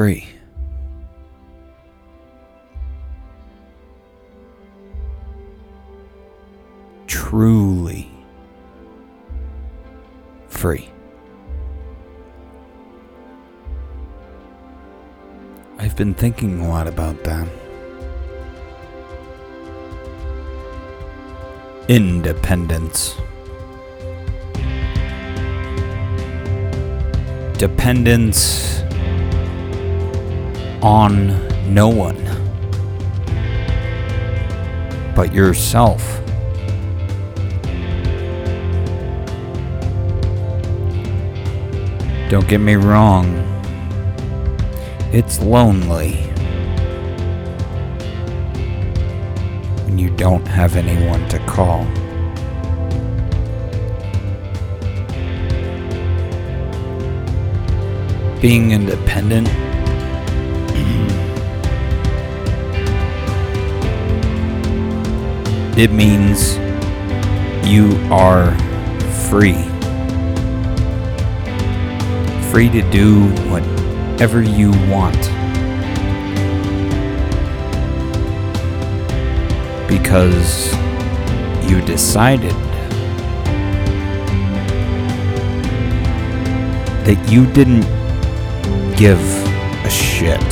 free? 0.00 0.26
Truly 7.06 8.10
free. 10.48 10.88
I've 15.76 15.94
been 15.96 16.14
thinking 16.14 16.62
a 16.62 16.68
lot 16.70 16.86
about 16.86 17.22
that. 17.24 17.46
Independence. 21.88 23.16
Dependence 27.58 28.80
on 30.82 31.28
no 31.72 31.88
one 31.88 32.16
but 35.14 35.34
yourself. 35.34 36.18
Don't 42.30 42.48
get 42.48 42.58
me 42.58 42.76
wrong, 42.76 43.26
it's 45.12 45.40
lonely 45.40 46.12
when 49.84 49.98
you 49.98 50.08
don't 50.10 50.46
have 50.46 50.76
anyone 50.76 51.28
to 51.28 51.38
call. 51.40 51.84
Being 58.40 58.70
independent 58.70 59.48
it 65.80 65.92
means 65.92 66.58
you 67.66 67.88
are 68.12 68.54
free. 69.30 69.64
Free 72.50 72.68
to 72.68 72.82
do 72.90 73.30
whatever 73.48 74.42
you 74.42 74.72
want. 74.90 75.16
Because 79.88 80.70
you 81.64 81.80
decided 81.86 82.52
that 87.06 87.26
you 87.30 87.50
didn't 87.54 87.86
give 88.98 89.18
a 89.86 89.88
shit 89.88 90.42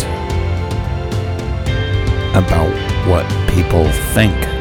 about 2.35 2.73
what 3.07 3.29
people 3.51 3.87
think. 4.15 4.58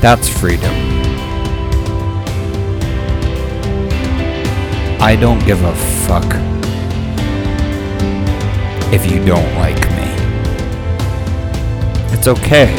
That's 0.00 0.30
freedom. 0.30 0.74
I 4.98 5.14
don't 5.20 5.44
give 5.44 5.62
a 5.62 5.74
fuck 6.06 6.24
if 8.94 9.10
you 9.10 9.22
don't 9.24 9.54
like 9.56 9.78
me. 9.90 10.10
It's 12.14 12.26
okay. 12.28 12.74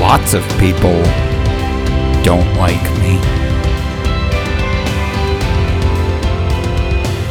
Lots 0.00 0.32
of 0.32 0.42
people 0.58 1.02
don't 2.22 2.50
like 2.56 2.82
me. 3.02 3.20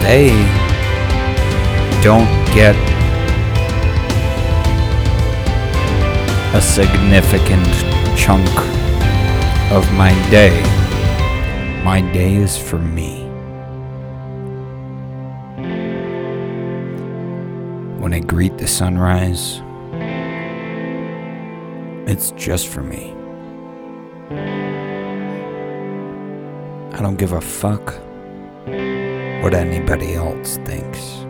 They 0.01 0.29
don't 2.03 2.29
get 2.53 2.94
a 6.55 6.61
significant 6.61 7.67
chunk 8.17 8.47
of 9.73 9.91
my 9.95 10.13
day. 10.29 10.55
My 11.83 11.99
day 12.13 12.35
is 12.35 12.57
for 12.57 12.79
me. 12.79 13.23
When 17.99 18.13
I 18.13 18.21
greet 18.21 18.57
the 18.57 18.67
sunrise, 18.67 19.61
it's 22.09 22.31
just 22.31 22.69
for 22.69 22.81
me. 22.81 23.13
I 26.93 27.01
don't 27.01 27.17
give 27.17 27.33
a 27.33 27.41
fuck 27.41 27.95
what 29.43 29.53
anybody 29.53 30.13
else 30.13 30.55
thinks 30.63 31.25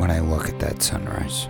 when 0.00 0.10
I 0.10 0.20
look 0.20 0.48
at 0.48 0.58
that 0.60 0.80
sunrise. 0.80 1.48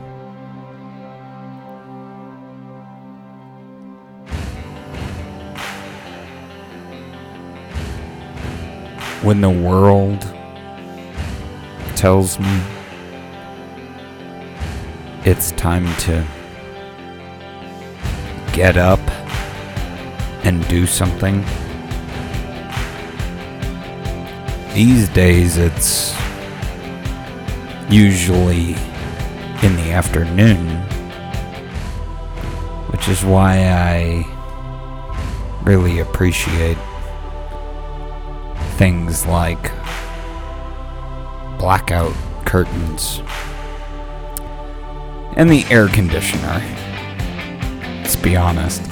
When 9.26 9.40
the 9.40 9.50
world 9.50 10.20
tells 11.96 12.38
me 12.38 12.62
it's 15.24 15.50
time 15.50 15.84
to 16.02 16.24
get 18.52 18.76
up 18.76 19.00
and 20.44 20.64
do 20.68 20.86
something. 20.86 21.44
These 24.72 25.08
days 25.08 25.56
it's 25.56 26.14
usually 27.90 28.76
in 29.64 29.74
the 29.74 29.90
afternoon, 29.90 30.68
which 32.92 33.08
is 33.08 33.24
why 33.24 33.58
I 33.58 34.24
really 35.64 35.98
appreciate 35.98 36.78
things 38.76 39.24
like 39.24 39.72
blackout 41.58 42.12
curtains 42.44 43.22
and 45.36 45.48
the 45.48 45.64
air 45.70 45.88
conditioner. 45.88 46.62
Let's 48.02 48.16
be 48.16 48.36
honest. 48.36 48.82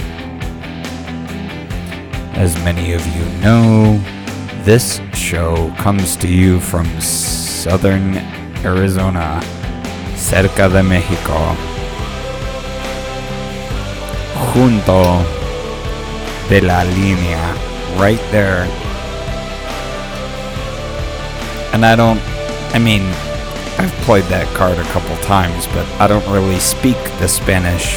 As 2.34 2.56
many 2.64 2.94
of 2.94 3.06
you 3.14 3.24
know, 3.40 4.02
this 4.62 5.02
show 5.12 5.70
comes 5.76 6.16
to 6.16 6.28
you 6.28 6.60
from 6.60 6.86
southern 7.00 8.16
Arizona, 8.64 9.40
cerca 10.16 10.70
de 10.70 10.82
Mexico, 10.82 11.54
junto 14.52 15.22
de 16.48 16.60
la 16.62 16.84
línea, 16.84 18.00
right 18.00 18.20
there. 18.30 18.83
And 21.74 21.84
I 21.84 21.96
don't, 21.96 22.20
I 22.72 22.78
mean, 22.78 23.02
I've 23.82 23.90
played 24.04 24.22
that 24.26 24.46
card 24.54 24.78
a 24.78 24.84
couple 24.94 25.16
times, 25.16 25.66
but 25.66 25.84
I 26.00 26.06
don't 26.06 26.24
really 26.32 26.60
speak 26.60 26.96
the 27.18 27.26
Spanish 27.26 27.96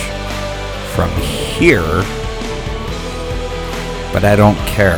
from 0.95 1.12
here. 1.21 1.85
But 4.12 4.25
I 4.25 4.35
don't 4.35 4.57
care. 4.65 4.97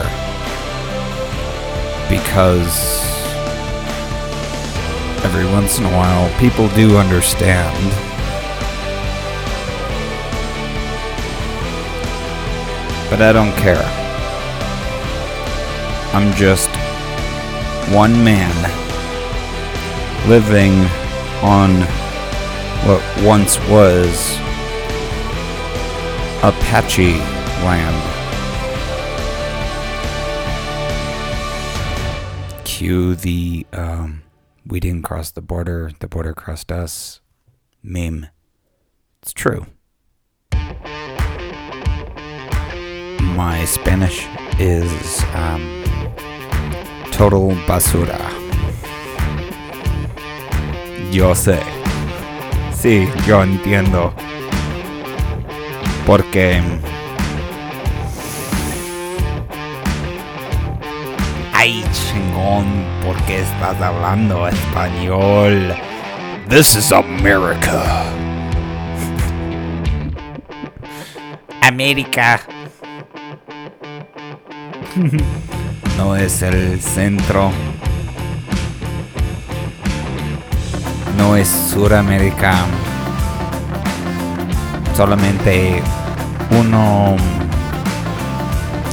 Because 2.07 3.03
every 5.25 5.45
once 5.51 5.77
in 5.77 5.83
a 5.83 5.91
while 5.91 6.31
people 6.39 6.69
do 6.69 6.95
understand. 6.95 7.75
But 13.09 13.21
I 13.21 13.33
don't 13.33 13.51
care. 13.57 13.83
I'm 16.13 16.33
just 16.35 16.69
one 17.93 18.23
man 18.23 18.53
living 20.29 20.73
on 21.41 21.81
what 22.85 23.01
once 23.25 23.57
was 23.67 24.37
Apache 26.43 27.17
land. 27.65 27.95
Cue 32.63 33.15
the 33.15 33.65
um, 33.73 34.21
we 34.65 34.79
didn't 34.79 35.01
cross 35.01 35.31
the 35.31 35.41
border, 35.41 35.91
the 35.99 36.07
border 36.07 36.33
crossed 36.33 36.71
us 36.71 37.21
meme. 37.81 38.27
It's 39.21 39.33
true. 39.33 39.65
My 43.21 43.65
Spanish 43.65 44.27
is 44.59 45.23
um, 45.33 45.83
basura. 47.67 48.17
Yo 51.11 51.35
sé. 51.35 51.59
sí, 52.71 53.09
yo 53.27 53.43
entiendo. 53.43 54.13
Porque... 56.05 56.61
Ay, 61.51 61.83
chingón, 61.91 62.85
¿por 63.03 63.17
qué 63.23 63.41
estás 63.41 63.81
hablando 63.81 64.47
español? 64.47 65.75
This 66.47 66.73
is 66.77 66.93
America. 66.93 68.05
América. 71.61 72.39
no 75.99 76.15
es 76.15 76.41
el 76.43 76.79
centro. 76.79 77.51
No 81.17 81.35
es 81.35 81.49
Suramérica. 81.49 82.55
Solamente 84.95 85.83
uno 86.57 87.17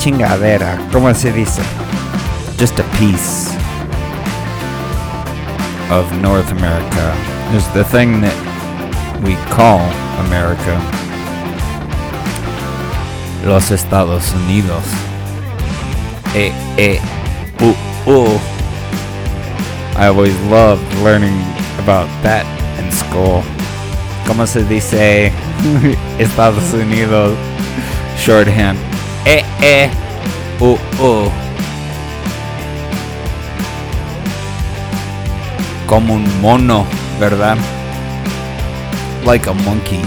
chingadera, 0.00 0.78
¿cómo 0.92 1.14
se 1.14 1.32
dice? 1.32 1.62
Just 2.58 2.80
a 2.80 2.84
piece 2.98 3.56
of 5.92 6.10
North 6.20 6.50
America. 6.50 7.14
There's 7.52 7.68
the 7.72 7.84
thing 7.84 8.20
that 8.20 8.34
we 9.22 9.36
call 9.54 9.80
America. 10.26 10.76
Los 13.44 13.70
Estados 13.70 14.32
Unidos. 14.34 14.82
Eh, 16.36 16.52
eh, 16.76 17.00
uh, 17.62 17.74
uh. 18.06 18.38
I 19.96 20.08
always 20.08 20.38
loved 20.50 20.84
learning 21.02 21.40
about 21.78 22.10
that 22.22 22.44
in 22.78 22.92
school. 22.92 23.42
¿Cómo 24.26 24.46
se 24.46 24.62
dice 24.64 25.32
Estados 26.18 26.74
Unidos? 26.74 27.38
Shorthand. 28.18 28.78
Eh, 29.24 29.42
eh, 29.62 29.88
uh, 30.60 30.76
uh. 31.00 31.30
Como 35.86 36.16
un 36.16 36.40
mono, 36.42 36.84
¿verdad? 37.18 37.56
Like 39.24 39.48
a 39.48 39.54
monkey. 39.54 40.02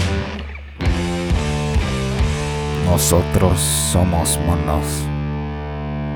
Nosotros 2.85 3.59
somos 3.91 4.37
monos. 4.45 5.08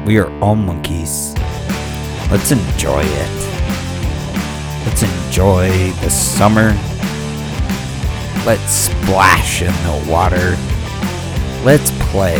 We 0.05 0.17
are 0.17 0.29
all 0.41 0.55
monkeys. 0.55 1.33
Let's 2.29 2.51
enjoy 2.51 3.03
it. 3.03 3.43
Let's 4.85 5.01
enjoy 5.01 5.91
the 6.01 6.09
summer. 6.09 6.73
Let's 8.45 8.73
splash 8.73 9.61
in 9.61 9.71
the 9.71 10.11
water. 10.11 10.57
Let's 11.63 11.89
play. 12.11 12.37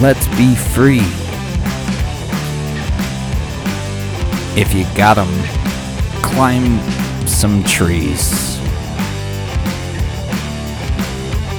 Let's 0.00 0.26
be 0.36 0.56
free. 0.56 1.06
If 4.60 4.74
you 4.74 4.84
got 4.96 5.16
'em, 5.16 5.32
climb 6.22 6.80
some 7.28 7.62
trees. 7.62 8.58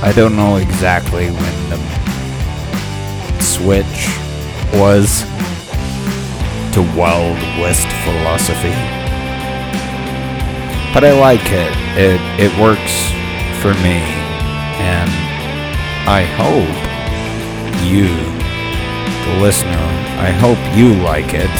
I 0.03 0.11
don't 0.13 0.35
know 0.35 0.57
exactly 0.57 1.29
when 1.29 1.69
the 1.69 1.96
switch 3.57 4.07
was 4.73 5.23
to 6.73 6.81
Wild 6.95 7.37
West 7.59 7.87
philosophy. 8.05 8.75
But 10.93 11.03
I 11.03 11.13
like 11.19 11.45
it. 11.45 11.73
It 11.97 12.21
it 12.39 12.51
works 12.61 12.95
for 13.61 13.73
me. 13.81 13.97
And 14.79 15.09
I 16.07 16.21
hope 16.37 16.77
you, 17.83 18.07
the 19.25 19.41
listener, 19.41 19.87
I 20.19 20.31
hope 20.31 20.61
you 20.77 20.93
like 21.03 21.33
it. 21.33 21.55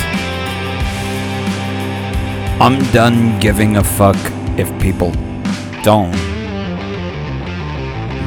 I'm 2.62 2.80
done 2.92 3.40
giving 3.40 3.78
a 3.78 3.84
fuck 3.84 4.18
if 4.58 4.70
people 4.80 5.12
don't. 5.84 6.16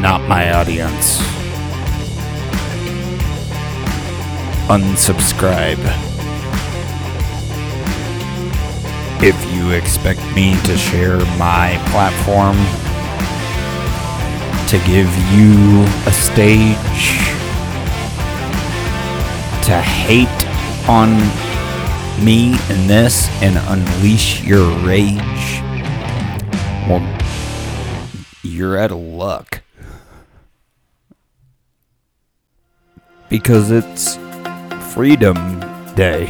Not 0.00 0.22
my 0.28 0.52
audience. 0.52 1.29
Unsubscribe. 4.70 5.82
If 9.20 9.34
you 9.52 9.72
expect 9.72 10.20
me 10.32 10.54
to 10.62 10.76
share 10.78 11.18
my 11.38 11.76
platform 11.90 12.54
to 14.68 14.78
give 14.86 15.12
you 15.34 15.82
a 16.06 16.12
stage 16.12 17.02
to 19.66 19.80
hate 19.80 20.28
on 20.88 21.16
me 22.24 22.54
and 22.70 22.88
this 22.88 23.28
and 23.42 23.56
unleash 23.66 24.44
your 24.44 24.70
rage, 24.86 25.18
well, 26.88 27.02
you're 28.44 28.78
out 28.78 28.92
of 28.92 28.98
luck. 28.98 29.62
Because 33.28 33.72
it's 33.72 34.16
Freedom 34.94 35.60
Day 35.94 36.26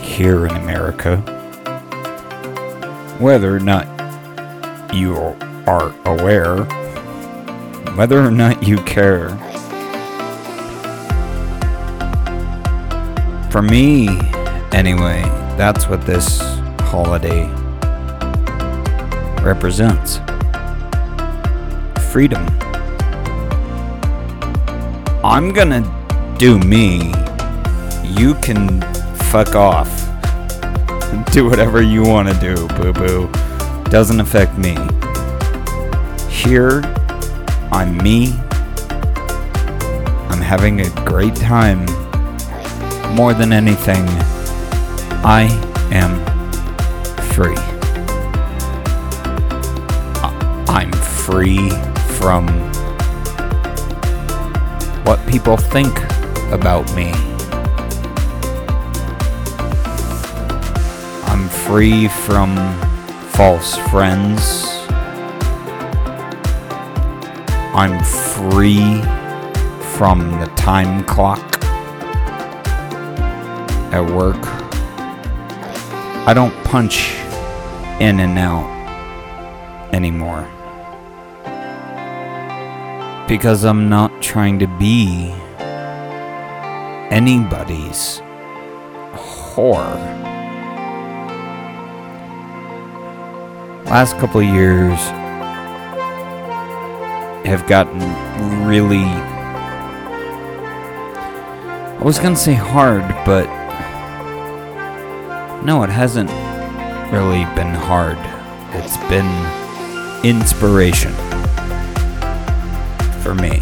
here 0.00 0.46
in 0.46 0.54
America. 0.54 1.16
Whether 3.18 3.56
or 3.56 3.58
not 3.58 3.86
you 4.94 5.16
are 5.66 5.92
aware, 6.06 6.62
whether 7.96 8.20
or 8.20 8.30
not 8.30 8.62
you 8.62 8.76
care. 8.84 9.30
For 13.50 13.60
me, 13.60 14.20
anyway, 14.70 15.22
that's 15.58 15.88
what 15.88 16.06
this 16.06 16.40
holiday 16.82 17.48
represents 19.42 20.20
freedom. 22.12 22.46
I'm 25.22 25.52
gonna 25.52 25.82
do 26.38 26.58
me. 26.58 27.12
You 28.04 28.34
can 28.36 28.80
fuck 29.30 29.54
off. 29.54 29.88
Do 31.32 31.44
whatever 31.44 31.82
you 31.82 32.02
want 32.02 32.28
to 32.28 32.34
do, 32.40 32.66
boo 32.68 32.92
boo. 32.92 33.30
Doesn't 33.90 34.18
affect 34.20 34.56
me. 34.56 34.76
Here, 36.28 36.80
I'm 37.70 37.98
me. 37.98 38.32
I'm 40.30 40.40
having 40.40 40.80
a 40.80 40.90
great 41.04 41.34
time. 41.36 41.84
More 43.14 43.34
than 43.34 43.52
anything, 43.52 44.04
I 45.22 45.48
am 45.92 46.18
free. 47.34 47.56
I'm 50.68 50.92
free 50.92 51.68
from 52.16 52.69
what 55.10 55.26
people 55.26 55.56
think 55.56 55.98
about 56.52 56.86
me. 56.94 57.10
I'm 61.26 61.48
free 61.48 62.06
from 62.06 62.54
false 63.30 63.76
friends. 63.90 64.66
I'm 67.74 67.98
free 68.04 69.02
from 69.96 70.38
the 70.38 70.48
time 70.54 71.02
clock 71.06 71.44
at 73.92 74.08
work. 74.14 74.38
I 76.24 76.32
don't 76.32 76.54
punch 76.62 77.16
in 77.98 78.20
and 78.20 78.38
out 78.38 78.70
anymore. 79.92 80.48
Because 83.30 83.64
I'm 83.64 83.88
not 83.88 84.20
trying 84.20 84.58
to 84.58 84.66
be 84.66 85.30
anybody's 87.12 88.20
whore. 89.14 89.94
Last 93.84 94.18
couple 94.18 94.42
years 94.42 94.98
have 97.46 97.68
gotten 97.68 98.00
really. 98.66 99.06
I 101.94 102.02
was 102.02 102.18
gonna 102.18 102.34
say 102.34 102.54
hard, 102.54 103.02
but. 103.24 103.46
No, 105.64 105.84
it 105.84 105.90
hasn't 105.90 106.30
really 107.12 107.44
been 107.54 107.76
hard. 107.76 108.18
It's 108.74 108.96
been 109.08 109.30
inspiration 110.24 111.14
for 113.30 113.36
me. 113.36 113.60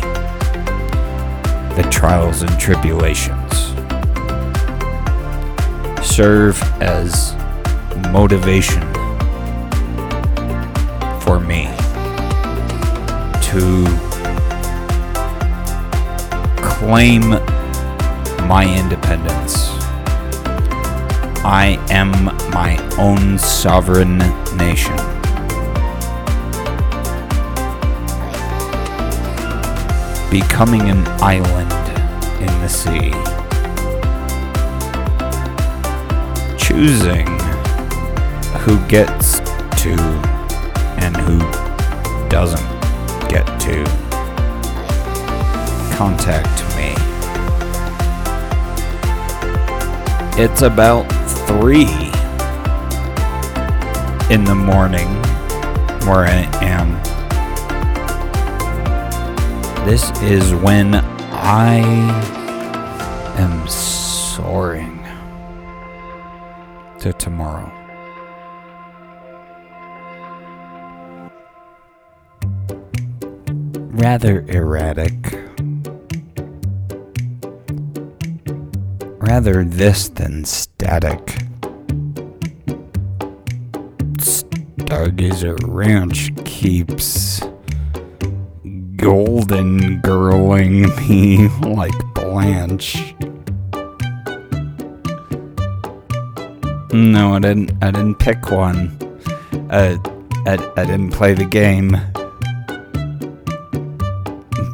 The 1.76 1.86
trials 1.90 2.40
and 2.40 2.58
tribulations 2.58 3.52
serve 6.02 6.58
as 6.80 7.34
motivation 8.10 8.80
for 11.20 11.38
me 11.38 11.66
to 13.42 13.84
claim 16.62 17.28
my 18.48 18.64
independence. 18.74 19.68
I 21.44 21.76
am 21.90 22.12
my 22.52 22.78
own 22.96 23.38
sovereign 23.38 24.16
nation. 24.56 25.17
Becoming 30.42 30.88
an 30.88 31.04
island 31.20 31.72
in 32.40 32.60
the 32.60 32.68
sea. 32.68 33.10
Choosing 36.56 37.26
who 38.60 38.78
gets 38.86 39.40
to 39.82 39.94
and 41.02 41.16
who 41.16 41.40
doesn't 42.28 42.70
get 43.28 43.46
to 43.62 43.84
contact 45.96 46.62
me. 46.76 46.94
It's 50.40 50.62
about 50.62 51.02
three 51.48 52.12
in 54.32 54.44
the 54.44 54.54
morning 54.54 55.08
where 56.06 56.26
I 56.26 56.48
am. 56.62 57.07
This 59.88 60.10
is 60.20 60.54
when 60.56 60.96
I 60.96 61.78
am 63.38 63.66
soaring 63.66 65.02
to 66.98 67.14
tomorrow. 67.14 67.72
Rather 73.96 74.42
erratic. 74.48 75.14
Rather 79.22 79.64
this 79.64 80.10
than 80.10 80.44
static. 80.44 81.24
Stargazer 84.18 85.56
Ranch 85.66 86.36
keeps 86.44 87.40
golden 88.98 90.02
girling 90.02 90.94
me 91.08 91.48
like 91.74 91.94
Blanche. 92.14 93.14
No, 96.92 97.34
I 97.34 97.38
didn't. 97.38 97.72
I 97.82 97.90
didn't 97.92 98.16
pick 98.16 98.50
one. 98.50 98.96
Uh, 99.70 99.96
I, 100.46 100.72
I 100.76 100.84
didn't 100.84 101.10
play 101.10 101.34
the 101.34 101.44
game. 101.44 101.90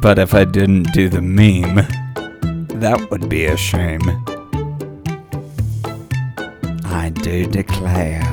But 0.01 0.19
if 0.19 0.33
I 0.33 0.43
didn't 0.43 0.91
do 0.93 1.07
the 1.07 1.21
meme, 1.21 1.75
that 2.79 3.07
would 3.11 3.29
be 3.29 3.45
a 3.45 3.57
shame. 3.57 4.01
I 6.85 7.09
do 7.09 7.45
declare. 7.45 8.23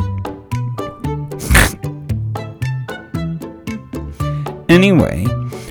anyway, 4.74 5.24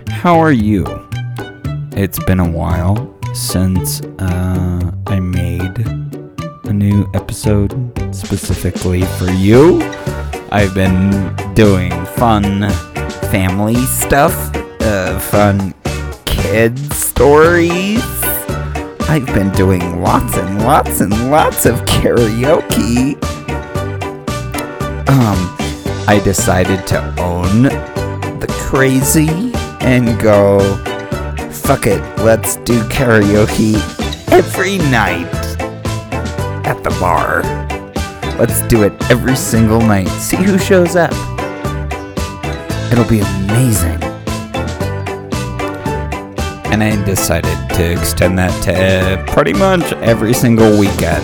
how 0.08 0.40
are 0.40 0.54
you? 0.54 0.86
It's 1.92 2.20
been 2.24 2.40
a 2.40 2.50
while 2.50 3.14
since 3.34 4.00
uh, 4.18 4.92
I 5.08 5.20
made 5.20 5.78
a 6.64 6.72
new 6.72 7.10
episode 7.14 7.74
specifically 8.16 9.02
for 9.18 9.30
you. 9.30 9.82
I've 10.54 10.74
been 10.74 11.36
doing 11.54 11.92
fun 12.16 12.70
family 13.30 13.76
stuff, 13.76 14.34
uh, 14.80 15.20
fun 15.20 15.74
kid 16.24 16.80
stories. 16.94 18.02
I've 19.10 19.26
been 19.28 19.52
doing 19.52 20.02
lots 20.02 20.38
and 20.38 20.60
lots 20.60 21.02
and 21.02 21.30
lots 21.30 21.66
of 21.66 21.76
karaoke. 21.82 23.16
Um, 25.10 25.58
I 26.08 26.22
decided 26.24 26.88
to 26.88 27.20
own 27.20 27.93
the 28.46 28.54
crazy 28.56 29.54
and 29.80 30.20
go, 30.20 30.60
fuck 31.50 31.88
it, 31.88 32.02
let's 32.20 32.58
do 32.58 32.82
karaoke 32.90 33.76
every 34.34 34.80
night 34.90 35.32
at 36.66 36.84
the 36.84 36.90
bar. 37.00 37.42
Let's 38.38 38.62
do 38.64 38.84
it 38.84 38.92
every 39.10 39.38
single 39.38 39.80
night. 39.80 40.10
See 40.10 40.36
who 40.36 40.58
shows 40.58 40.98
up. 40.98 41.14
It'll 42.92 43.08
be 43.08 43.22
amazing. 43.22 44.04
And 46.70 46.84
I 46.84 47.02
decided 47.06 47.58
to 47.76 47.92
extend 47.94 48.38
that 48.40 48.52
to 48.64 49.24
pretty 49.32 49.54
much 49.54 49.94
every 49.94 50.34
single 50.34 50.78
weekend. 50.78 51.24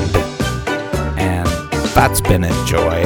And 1.19 1.47
that's 1.93 2.21
been 2.21 2.45
a 2.45 2.65
joy. 2.65 3.03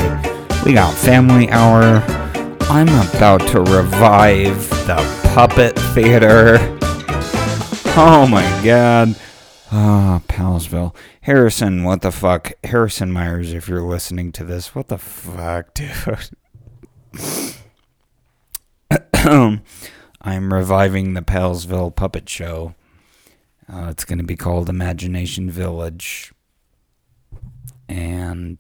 We 0.64 0.74
got 0.74 0.94
family 0.94 1.50
hour. 1.50 2.23
I'm 2.70 2.90
about 2.90 3.42
to 3.50 3.62
revive 3.62 4.70
the 4.88 4.96
puppet 5.34 5.78
theater. 5.94 6.58
Oh 7.96 8.28
my 8.30 8.44
god. 8.64 9.16
Ah, 9.72 10.16
oh, 10.16 10.24
Palsville. 10.28 10.96
Harrison, 11.22 11.84
what 11.84 12.02
the 12.02 12.12
fuck? 12.12 12.54
Harrison 12.64 13.12
Myers, 13.12 13.54
if 13.54 13.68
you're 13.68 13.82
listening 13.82 14.32
to 14.34 14.44
this, 14.44 14.76
what 14.76 14.88
the 14.88 14.98
fuck, 14.98 15.74
dude? 15.74 16.32
I'm 20.22 20.54
reviving 20.54 21.14
the 21.14 21.22
Palsville 21.22 21.96
Puppet 21.96 22.28
Show. 22.30 22.76
Uh, 23.72 23.88
it's 23.90 24.06
going 24.06 24.20
to 24.20 24.26
be 24.26 24.36
called 24.36 24.70
Imagination 24.70 25.50
Village. 25.50 26.34
And 27.88 28.58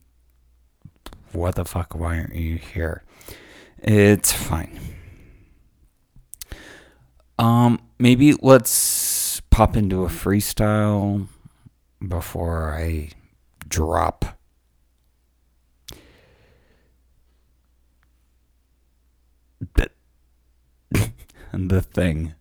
what 1.31 1.55
the 1.55 1.65
fuck? 1.65 1.95
Why 1.95 2.17
aren't 2.17 2.35
you 2.35 2.57
here? 2.57 3.03
It's 3.83 4.31
fine. 4.31 4.79
Um, 7.37 7.81
maybe 7.99 8.33
let's 8.41 9.41
pop 9.49 9.75
into 9.75 10.03
a 10.03 10.07
freestyle 10.07 11.27
before 12.05 12.73
I 12.73 13.09
drop. 13.67 14.25
The, 21.55 21.83
thing, 21.83 22.33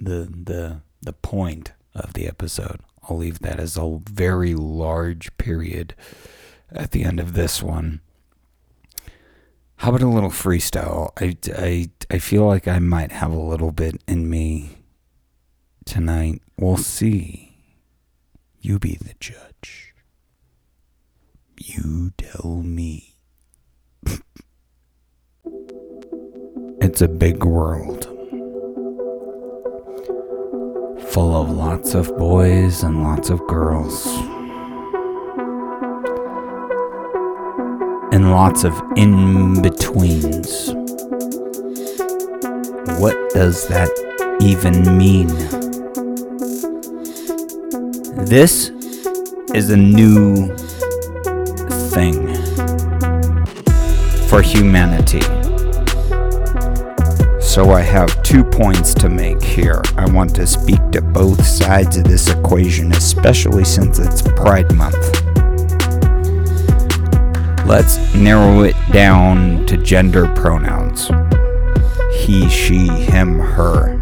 the 0.00 0.26
the 0.32 0.80
the 1.02 1.12
point 1.12 1.72
of 1.94 2.14
the 2.14 2.26
episode. 2.26 2.80
I'll 3.02 3.18
leave 3.18 3.40
that 3.40 3.60
as 3.60 3.76
a 3.76 4.00
very 4.10 4.54
large 4.54 5.36
period 5.36 5.94
at 6.70 6.92
the 6.92 7.04
end 7.04 7.20
of 7.20 7.34
this 7.34 7.62
one. 7.62 8.00
How 9.82 9.88
about 9.88 10.02
a 10.02 10.06
little 10.06 10.30
freestyle? 10.30 11.10
I, 11.20 11.36
I, 11.60 11.90
I 12.08 12.18
feel 12.20 12.46
like 12.46 12.68
I 12.68 12.78
might 12.78 13.10
have 13.10 13.32
a 13.32 13.36
little 13.36 13.72
bit 13.72 14.00
in 14.06 14.30
me 14.30 14.78
tonight. 15.84 16.40
We'll 16.56 16.76
see. 16.76 17.56
You 18.60 18.78
be 18.78 18.94
the 18.94 19.14
judge. 19.18 19.92
You 21.58 22.12
tell 22.16 22.62
me. 22.62 23.16
it's 26.80 27.00
a 27.00 27.08
big 27.08 27.42
world. 27.42 28.04
Full 31.08 31.34
of 31.34 31.50
lots 31.50 31.94
of 31.94 32.16
boys 32.16 32.84
and 32.84 33.02
lots 33.02 33.30
of 33.30 33.44
girls. 33.48 34.06
And 38.12 38.30
lots 38.30 38.62
of 38.64 38.78
in 38.94 39.62
betweens. 39.92 40.72
What 42.98 43.16
does 43.34 43.66
that 43.68 43.90
even 44.40 44.96
mean? 44.96 45.28
This 48.24 48.70
is 49.54 49.70
a 49.70 49.76
new 49.76 50.54
thing 51.90 52.34
for 54.28 54.40
humanity. 54.40 55.20
So 57.40 57.72
I 57.72 57.82
have 57.82 58.22
two 58.22 58.44
points 58.44 58.94
to 58.94 59.10
make 59.10 59.42
here. 59.42 59.82
I 59.96 60.10
want 60.10 60.34
to 60.36 60.46
speak 60.46 60.80
to 60.92 61.02
both 61.02 61.44
sides 61.44 61.98
of 61.98 62.04
this 62.04 62.28
equation, 62.30 62.92
especially 62.92 63.64
since 63.64 63.98
it's 63.98 64.22
Pride 64.22 64.74
Month. 64.74 65.21
Let's 67.72 68.14
narrow 68.14 68.64
it 68.64 68.76
down 68.92 69.64
to 69.64 69.78
gender 69.78 70.26
pronouns 70.34 71.10
he, 72.12 72.46
she, 72.50 72.86
him, 72.86 73.38
her. 73.38 73.98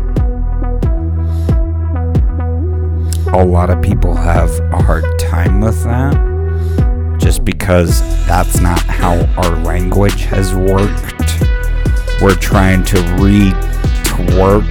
a 3.33 3.45
lot 3.45 3.71
of 3.71 3.81
people 3.81 4.13
have 4.13 4.51
a 4.73 4.83
hard 4.83 5.05
time 5.21 5.61
with 5.61 5.85
that 5.85 7.17
just 7.21 7.45
because 7.45 8.01
that's 8.27 8.61
not 8.61 8.81
how 8.83 9.25
our 9.37 9.57
language 9.63 10.23
has 10.25 10.53
worked. 10.53 11.41
We're 12.21 12.35
trying 12.35 12.83
to 12.87 12.97
retwork 13.21 14.69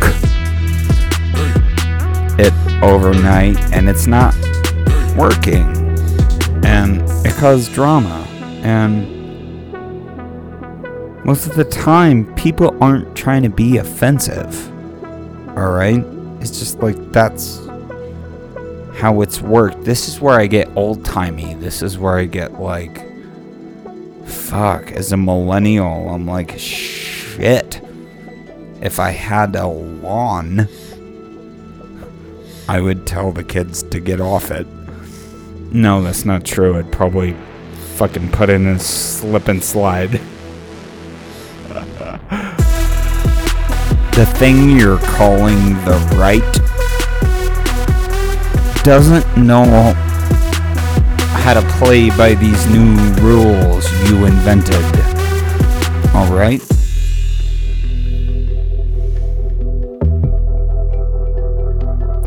it 2.38 2.84
overnight 2.84 3.58
and 3.74 3.88
it's 3.88 4.08
not 4.08 4.36
working. 5.16 5.74
And 6.66 7.02
it 7.26 7.34
causes 7.36 7.70
drama. 7.70 8.19
And 8.64 9.18
most 11.26 11.48
of 11.48 11.56
the 11.56 11.66
time, 11.66 12.34
people 12.36 12.78
aren't 12.82 13.16
trying 13.16 13.44
to 13.44 13.50
be 13.50 13.78
offensive. 13.78 14.68
Alright? 15.50 16.04
It's 16.42 16.58
just 16.60 16.80
like 16.80 16.98
that's 17.12 17.60
how 18.96 19.22
it's 19.22 19.42
worked. 19.42 19.84
This 19.84 20.08
is 20.08 20.20
where 20.20 20.40
I 20.40 20.48
get 20.48 20.70
old 20.76 21.06
timey. 21.06 21.54
This 21.56 21.82
is 21.82 21.98
where 21.98 22.18
I 22.18 22.26
get 22.26 22.60
like, 22.60 22.98
fuck, 24.26 24.92
as 24.92 25.12
a 25.12 25.18
millennial, 25.18 26.10
I'm 26.10 26.26
like, 26.26 26.58
shit. 26.58 27.82
If 28.82 29.00
I 29.00 29.12
had 29.12 29.56
a 29.56 29.68
lawn, 29.68 30.68
I 32.68 32.80
would 32.80 33.06
tell 33.08 33.32
the 33.32 33.44
kids 33.44 33.84
to 33.84 34.00
get 34.00 34.22
off 34.22 34.52
it. 34.52 34.68
No, 35.72 36.02
that's 36.02 36.26
not 36.26 36.46
true. 36.46 36.78
I'd 36.78 36.92
probably 36.92 37.36
fucking 38.00 38.32
put 38.32 38.50
in 38.50 38.66
a 38.66 38.80
slip 38.80 39.50
and 39.50 39.62
slide. 39.62 40.12
the 44.14 44.26
thing 44.38 44.70
you're 44.78 45.00
calling 45.00 45.76
the 45.84 45.98
right 46.16 46.42
doesn't 48.86 49.28
know 49.36 49.66
how 51.44 51.54
to 51.54 51.62
play 51.78 52.10
by 52.12 52.36
these 52.36 52.66
new 52.70 52.96
rules 53.16 53.92
you 54.10 54.24
invented. 54.24 54.76
Alright? 56.16 56.62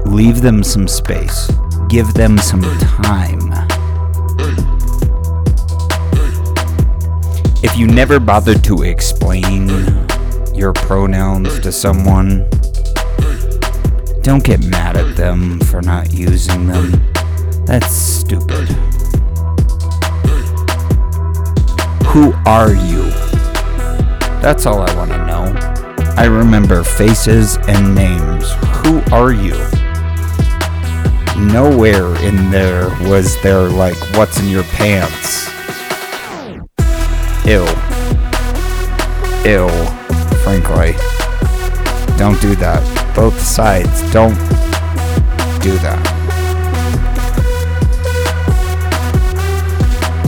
Leave 0.04 0.42
them 0.42 0.62
some 0.62 0.86
space. 0.86 1.50
Give 1.88 2.12
them 2.12 2.36
some 2.36 2.60
time. 2.78 3.51
If 7.72 7.78
you 7.78 7.86
never 7.86 8.20
bothered 8.20 8.62
to 8.64 8.82
explain 8.82 9.66
your 10.54 10.74
pronouns 10.74 11.58
to 11.60 11.72
someone, 11.72 12.46
don't 14.20 14.44
get 14.44 14.62
mad 14.62 14.98
at 14.98 15.16
them 15.16 15.58
for 15.58 15.80
not 15.80 16.12
using 16.12 16.66
them. 16.66 16.90
That's 17.64 17.90
stupid. 17.90 18.68
Who 22.08 22.34
are 22.44 22.74
you? 22.74 23.04
That's 24.42 24.66
all 24.66 24.82
I 24.82 24.94
want 24.94 25.10
to 25.12 25.26
know. 25.26 26.14
I 26.18 26.26
remember 26.26 26.84
faces 26.84 27.56
and 27.68 27.94
names. 27.94 28.52
Who 28.84 29.00
are 29.10 29.32
you? 29.32 29.56
Nowhere 31.50 32.14
in 32.22 32.50
there 32.50 32.90
was 33.08 33.40
there 33.42 33.62
like, 33.62 33.96
what's 34.14 34.38
in 34.38 34.48
your 34.48 34.64
pants? 34.64 35.48
Ew. 37.44 37.66
Ew, 39.44 39.68
frankly. 40.44 40.92
Don't 42.16 42.40
do 42.40 42.54
that. 42.56 42.82
Both 43.16 43.40
sides. 43.40 44.00
Don't 44.12 44.38
do 45.60 45.76
that. 45.78 46.00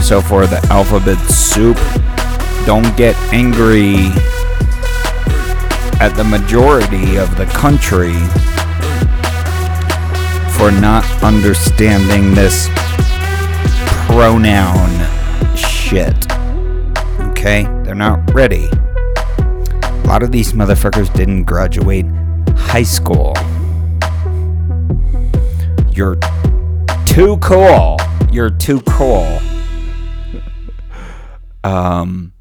So 0.01 0.21
for 0.21 0.45
the 0.45 0.59
alphabet 0.69 1.17
soup, 1.29 1.77
don't 2.65 2.95
get 2.97 3.15
angry 3.31 4.11
at 6.01 6.09
the 6.17 6.23
majority 6.25 7.15
of 7.15 7.37
the 7.37 7.45
country 7.45 8.13
for 10.57 10.69
not 10.69 11.05
understanding 11.23 12.33
this 12.33 12.67
pronoun 14.07 15.55
shit. 15.55 16.34
Okay? 17.45 17.61
They're 17.83 17.93
not 17.93 18.33
ready. 18.33 18.67
A 18.71 20.03
lot 20.07 20.23
of 20.23 20.31
these 20.31 20.53
motherfuckers 20.53 21.13
didn't 21.13 21.43
graduate 21.43 22.07
high 22.57 22.81
school. 22.81 23.35
You're 25.91 26.15
too 27.05 27.37
cool. 27.37 27.97
You're 28.31 28.49
too 28.49 28.81
cool. 28.87 29.39
um, 31.63 32.33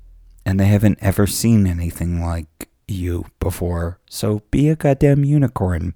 and 0.47 0.59
they 0.59 0.69
haven't 0.69 0.97
ever 1.03 1.27
seen 1.27 1.67
anything 1.67 2.23
like 2.23 2.71
you 2.89 3.27
before. 3.41 4.01
So 4.09 4.41
be 4.51 4.71
a 4.71 4.75
goddamn 4.75 5.23
unicorn. 5.23 5.93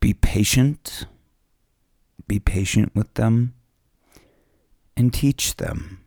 Be 0.00 0.12
patient. 0.12 1.06
Be 2.26 2.40
patient 2.40 2.96
with 2.96 3.14
them. 3.14 3.54
And 4.96 5.14
teach 5.14 5.54
them 5.54 6.03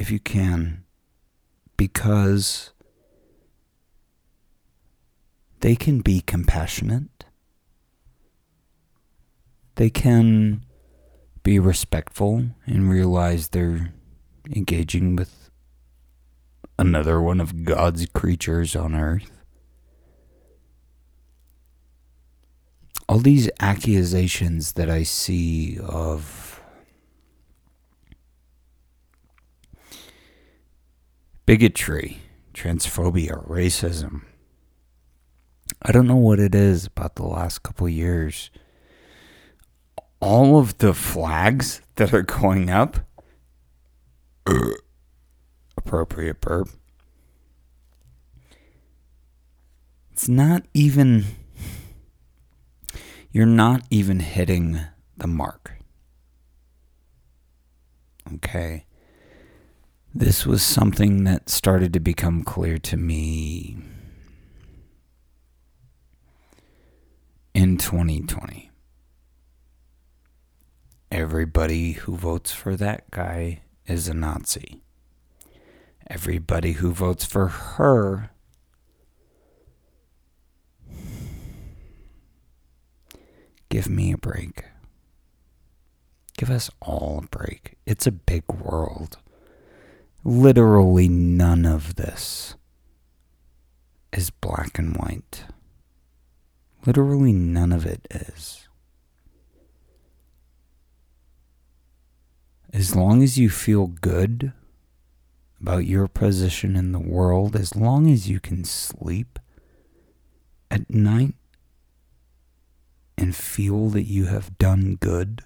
if 0.00 0.10
you 0.10 0.18
can. 0.18 0.82
Because 1.76 2.72
they 5.60 5.76
can 5.76 6.00
be 6.00 6.22
compassionate. 6.22 7.26
They 9.76 9.90
can 9.90 10.64
be 11.42 11.58
respectful 11.58 12.46
and 12.66 12.90
realize 12.90 13.48
they're 13.48 13.92
engaging 14.54 15.16
with 15.16 15.50
another 16.78 17.20
one 17.20 17.40
of 17.40 17.64
God's 17.64 18.06
creatures 18.06 18.74
on 18.74 18.94
earth. 18.94 19.30
All 23.06 23.18
these 23.18 23.50
accusations 23.60 24.72
that 24.74 24.88
I 24.88 25.02
see 25.02 25.78
of 25.78 26.39
bigotry, 31.50 32.22
transphobia, 32.54 33.44
racism, 33.48 34.22
I 35.82 35.90
don't 35.90 36.06
know 36.06 36.14
what 36.14 36.38
it 36.38 36.54
is 36.54 36.86
about 36.86 37.16
the 37.16 37.26
last 37.26 37.64
couple 37.64 37.88
years. 37.88 38.52
All 40.20 40.60
of 40.60 40.78
the 40.78 40.94
flags 40.94 41.82
that 41.96 42.14
are 42.14 42.22
going 42.22 42.70
up, 42.70 42.98
appropriate 45.76 46.40
burp. 46.40 46.68
It's 50.12 50.28
not 50.28 50.62
even, 50.72 51.24
you're 53.32 53.44
not 53.44 53.82
even 53.90 54.20
hitting 54.20 54.78
the 55.16 55.26
mark. 55.26 55.72
Okay. 58.34 58.84
This 60.14 60.44
was 60.44 60.62
something 60.62 61.24
that 61.24 61.48
started 61.48 61.92
to 61.92 62.00
become 62.00 62.42
clear 62.42 62.78
to 62.78 62.96
me 62.96 63.78
in 67.54 67.78
2020. 67.78 68.70
Everybody 71.12 71.92
who 71.92 72.16
votes 72.16 72.52
for 72.52 72.74
that 72.76 73.10
guy 73.10 73.60
is 73.86 74.08
a 74.08 74.14
Nazi. 74.14 74.82
Everybody 76.08 76.72
who 76.72 76.92
votes 76.92 77.24
for 77.24 77.46
her 77.46 78.30
Give 83.70 83.88
me 83.88 84.12
a 84.12 84.18
break. 84.18 84.64
Give 86.36 86.50
us 86.50 86.70
all 86.80 87.22
a 87.24 87.28
break. 87.28 87.76
It's 87.86 88.04
a 88.04 88.10
big 88.10 88.42
world. 88.52 89.18
Literally 90.22 91.08
none 91.08 91.64
of 91.64 91.96
this 91.96 92.54
is 94.12 94.28
black 94.28 94.78
and 94.78 94.94
white. 94.96 95.44
Literally 96.84 97.32
none 97.32 97.72
of 97.72 97.86
it 97.86 98.06
is. 98.10 98.68
As 102.72 102.94
long 102.94 103.22
as 103.22 103.38
you 103.38 103.48
feel 103.48 103.86
good 103.86 104.52
about 105.60 105.86
your 105.86 106.06
position 106.06 106.76
in 106.76 106.92
the 106.92 107.00
world, 107.00 107.56
as 107.56 107.74
long 107.74 108.10
as 108.10 108.28
you 108.28 108.40
can 108.40 108.64
sleep 108.64 109.38
at 110.70 110.88
night 110.88 111.34
and 113.18 113.34
feel 113.34 113.88
that 113.88 114.04
you 114.04 114.26
have 114.26 114.56
done 114.58 114.96
good 114.96 115.42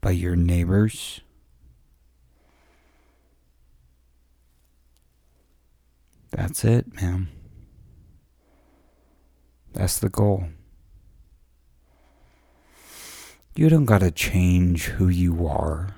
by 0.00 0.10
your 0.10 0.36
neighbors, 0.36 1.20
that's 6.32 6.64
it, 6.64 6.94
man. 7.00 7.28
That's 9.72 9.98
the 9.98 10.08
goal. 10.08 10.44
You 13.54 13.68
don't 13.68 13.84
gotta 13.84 14.10
change 14.10 14.86
who 14.86 15.08
you 15.08 15.46
are. 15.46 15.94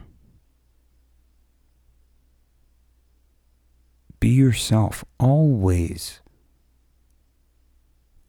Be 4.20 4.28
yourself. 4.28 5.04
Always 5.18 6.20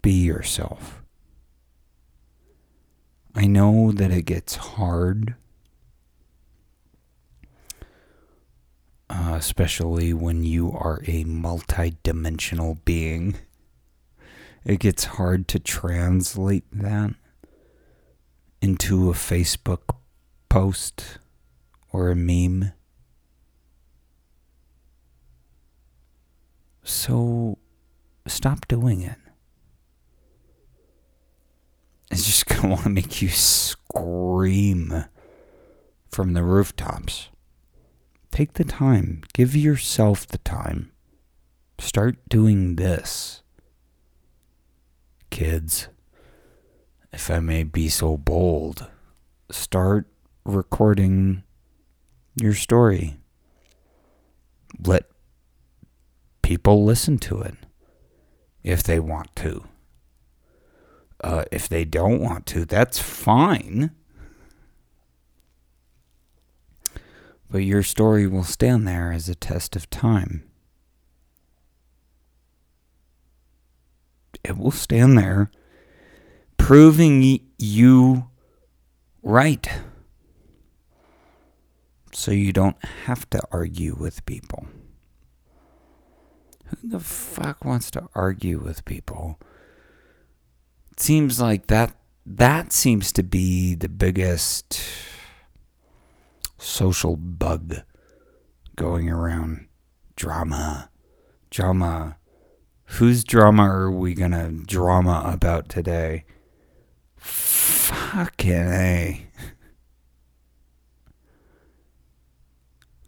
be 0.05 0.11
yourself. 0.11 1.01
I 3.33 3.47
know 3.47 3.91
that 3.91 4.11
it 4.11 4.25
gets 4.25 4.55
hard, 4.55 5.33
uh, 9.15 9.35
especially 9.35 10.13
when 10.13 10.43
you 10.43 10.71
are 10.73 10.99
a 11.07 11.23
multidimensional 11.23 12.83
being. 12.83 13.37
It 14.65 14.79
gets 14.79 15.05
hard 15.05 15.47
to 15.49 15.59
translate 15.59 16.65
that 16.73 17.13
into 18.61 19.09
a 19.09 19.13
Facebook 19.13 19.95
post 20.49 21.19
or 21.93 22.09
a 22.09 22.15
meme. 22.15 22.73
So 26.83 27.57
stop 28.27 28.67
doing 28.67 29.01
it. 29.01 29.17
It's 32.11 32.25
just 32.25 32.47
going 32.47 32.61
to 32.61 32.67
want 32.67 32.83
to 32.83 32.89
make 32.89 33.21
you 33.21 33.29
scream 33.29 35.05
from 36.11 36.33
the 36.33 36.43
rooftops. 36.43 37.29
Take 38.35 38.55
the 38.55 38.65
time. 38.65 39.21
Give 39.31 39.55
yourself 39.55 40.27
the 40.27 40.39
time. 40.39 40.91
Start 41.79 42.17
doing 42.27 42.75
this. 42.75 43.43
Kids, 45.29 45.87
if 47.13 47.31
I 47.31 47.39
may 47.39 47.63
be 47.63 47.87
so 47.87 48.17
bold, 48.17 48.87
start 49.49 50.07
recording 50.43 51.43
your 52.35 52.53
story. 52.53 53.21
Let 54.85 55.05
people 56.41 56.83
listen 56.83 57.17
to 57.19 57.39
it 57.39 57.55
if 58.65 58.83
they 58.83 58.99
want 58.99 59.33
to. 59.37 59.63
Uh, 61.23 61.45
if 61.53 61.69
they 61.69 61.85
don't 61.85 62.19
want 62.19 62.45
to, 62.47 62.65
that's 62.65 62.99
fine. 62.99 63.91
But 67.55 67.63
your 67.63 67.83
story 67.83 68.27
will 68.27 68.43
stand 68.43 68.85
there 68.85 69.13
as 69.13 69.29
a 69.29 69.33
test 69.33 69.77
of 69.77 69.89
time. 69.89 70.43
It 74.43 74.57
will 74.57 74.71
stand 74.71 75.17
there 75.17 75.49
proving 76.57 77.39
you 77.57 78.29
right. 79.23 79.65
So 82.11 82.31
you 82.31 82.51
don't 82.51 82.83
have 83.05 83.29
to 83.29 83.41
argue 83.53 83.95
with 83.95 84.25
people. 84.25 84.67
Who 86.65 86.89
the 86.89 86.99
fuck 86.99 87.63
wants 87.63 87.89
to 87.91 88.09
argue 88.13 88.59
with 88.59 88.83
people? 88.83 89.39
It 90.91 90.99
seems 90.99 91.39
like 91.39 91.67
that 91.67 91.95
that 92.25 92.73
seems 92.73 93.13
to 93.13 93.23
be 93.23 93.75
the 93.75 93.87
biggest 93.87 94.77
social 96.57 97.15
bug 97.15 97.77
going 98.75 99.09
around. 99.09 99.67
Drama. 100.15 100.89
Drama. 101.49 102.17
Whose 102.85 103.23
drama 103.23 103.63
are 103.63 103.91
we 103.91 104.13
gonna 104.13 104.51
drama 104.51 105.23
about 105.25 105.69
today? 105.69 106.25
Fucking 107.17 108.51
A. 108.51 109.27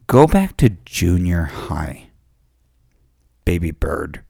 Go 0.07 0.25
back 0.25 0.57
to 0.57 0.69
junior 0.85 1.43
high 1.43 2.07
baby 3.47 3.71
bird. 3.71 4.25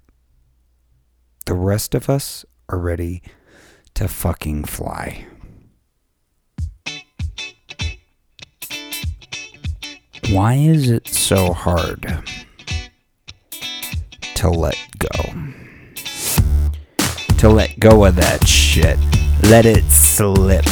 The 1.47 1.55
rest 1.55 1.95
of 1.95 2.07
us 2.07 2.45
are 2.69 2.77
ready 2.77 3.23
to 3.95 4.07
fucking 4.07 4.65
fly. 4.65 5.25
Why 10.29 10.55
is 10.55 10.89
it 10.89 11.07
so 11.07 11.53
hard 11.53 12.21
to 14.35 14.49
let 14.49 14.77
go? 14.99 15.33
To 17.37 17.47
let 17.47 17.79
go 17.79 18.03
of 18.03 18.17
that 18.17 18.45
shit. 18.45 18.99
Let 19.43 19.65
it 19.65 19.85
slip. 19.85 20.65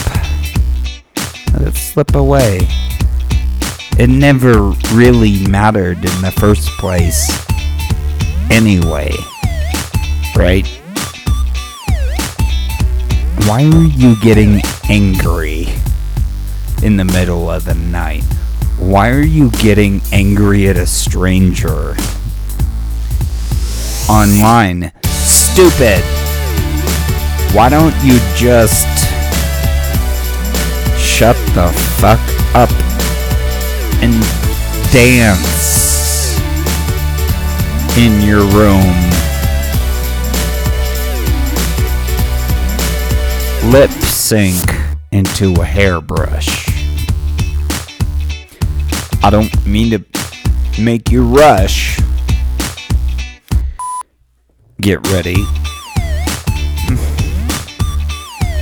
Let 1.53 1.61
it 1.61 1.75
slip 1.75 2.15
away. 2.15 2.59
It 3.97 4.09
never 4.09 4.71
really 4.93 5.47
mattered 5.47 5.99
in 5.99 6.21
the 6.21 6.33
first 6.35 6.67
place 6.71 7.31
anyway, 8.51 9.11
right? 10.35 10.67
Why 13.47 13.63
are 13.63 13.83
you 13.85 14.19
getting 14.21 14.59
angry 14.89 15.67
in 16.83 16.97
the 16.97 17.05
middle 17.05 17.49
of 17.49 17.63
the 17.63 17.75
night? 17.75 18.25
Why 18.85 19.09
are 19.09 19.21
you 19.21 19.49
getting 19.51 20.01
angry 20.11 20.67
at 20.67 20.77
a 20.77 20.85
stranger 20.85 21.95
online? 24.07 24.91
Stupid! 25.03 26.03
Why 27.53 27.69
don't 27.69 27.95
you 28.03 28.19
just 28.35 28.87
shut 30.97 31.35
the 31.55 31.71
fuck 31.97 32.19
up 32.55 32.69
and 34.01 34.13
dance? 34.91 35.85
in 37.97 38.21
your 38.21 38.41
room. 38.47 38.83
Lip 43.71 43.89
sync 43.89 44.65
into 45.13 45.53
a 45.61 45.63
hairbrush. 45.63 46.64
I 49.25 49.31
don't 49.31 49.65
mean 49.65 49.89
to 49.89 50.05
make 50.79 51.09
you 51.09 51.25
rush. 51.25 51.97
Get 54.79 54.99
ready. 55.07 55.33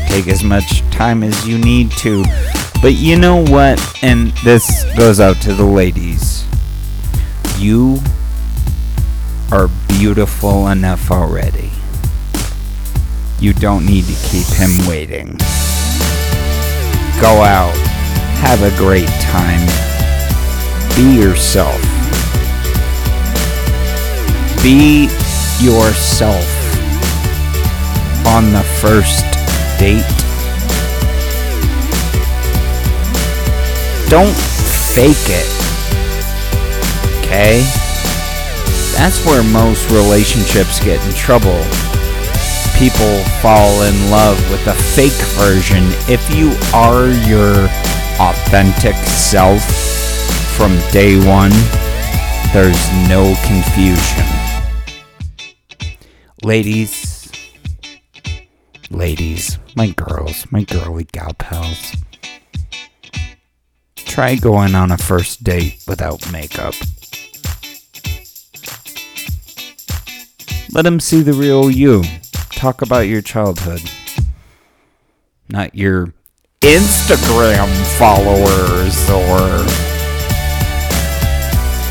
Take 0.07 0.29
as 0.29 0.41
much 0.41 0.79
time 0.89 1.21
as 1.21 1.45
you 1.45 1.57
need 1.57 1.91
to. 1.97 2.23
But 2.81 2.93
you 2.93 3.19
know 3.19 3.43
what? 3.43 3.77
And 4.01 4.31
this 4.45 4.85
goes 4.95 5.19
out 5.19 5.41
to 5.41 5.53
the 5.53 5.65
ladies. 5.65 6.45
You 7.57 7.99
are 9.51 9.67
beautiful 9.89 10.69
enough 10.69 11.11
already. 11.11 11.71
You 13.37 13.51
don't 13.51 13.85
need 13.85 14.05
to 14.05 14.15
keep 14.29 14.47
him 14.47 14.87
waiting. 14.87 15.35
Go 17.19 17.43
out, 17.43 17.75
have 18.39 18.63
a 18.63 18.73
great 18.77 19.09
time, 19.19 19.92
be 20.95 21.15
yourself. 21.15 21.81
Be 24.61 25.09
yourself 25.59 26.45
on 28.27 28.53
the 28.53 28.63
first 28.79 29.25
date. 29.79 30.05
Don't 34.07 34.35
fake 34.93 35.15
it. 35.29 35.49
Okay? 37.19 37.61
That's 38.95 39.25
where 39.25 39.43
most 39.43 39.89
relationships 39.89 40.79
get 40.79 41.03
in 41.07 41.13
trouble. 41.13 41.59
People 42.77 43.17
fall 43.41 43.81
in 43.81 44.11
love 44.11 44.37
with 44.51 44.67
a 44.67 44.75
fake 44.75 45.11
version. 45.39 45.85
If 46.07 46.23
you 46.35 46.51
are 46.71 47.09
your 47.27 47.67
authentic 48.19 48.95
self 48.95 49.92
from 50.55 50.77
day 50.91 51.17
one, 51.27 51.51
there's 52.53 52.91
no 53.09 53.35
confusion. 53.45 54.25
Ladies, 56.43 57.31
ladies, 58.91 59.57
my 59.75 59.89
girls, 59.89 60.45
my 60.51 60.63
girly 60.63 61.05
gal 61.05 61.33
pals, 61.33 61.95
try 63.95 64.35
going 64.35 64.75
on 64.75 64.91
a 64.91 64.97
first 64.97 65.43
date 65.43 65.83
without 65.87 66.31
makeup. 66.31 66.75
Let 70.71 70.83
them 70.83 70.99
see 70.99 71.21
the 71.21 71.33
real 71.33 71.71
you. 71.71 72.03
Talk 72.51 72.83
about 72.83 73.07
your 73.07 73.21
childhood, 73.21 73.81
not 75.49 75.73
your 75.73 76.13
Instagram 76.61 77.67
followers 77.97 79.09
or 79.09 79.92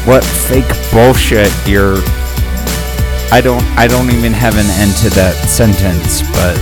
what 0.04 0.24
fake 0.24 0.64
bullshit 0.92 1.52
you're 1.66 1.98
I 3.30 3.40
don't 3.42 3.62
I 3.78 3.86
don't 3.86 4.10
even 4.10 4.32
have 4.32 4.54
an 4.56 4.66
end 4.80 4.96
to 4.98 5.10
that 5.10 5.34
sentence, 5.48 6.22
but 6.32 6.58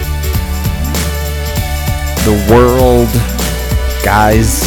the 2.24 2.54
world 2.54 3.08
Guys, 4.04 4.62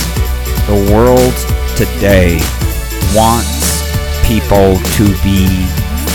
the 0.67 0.93
world 0.93 1.33
today 1.75 2.37
wants 3.15 3.81
people 4.27 4.77
to 4.93 5.05
be 5.23 5.65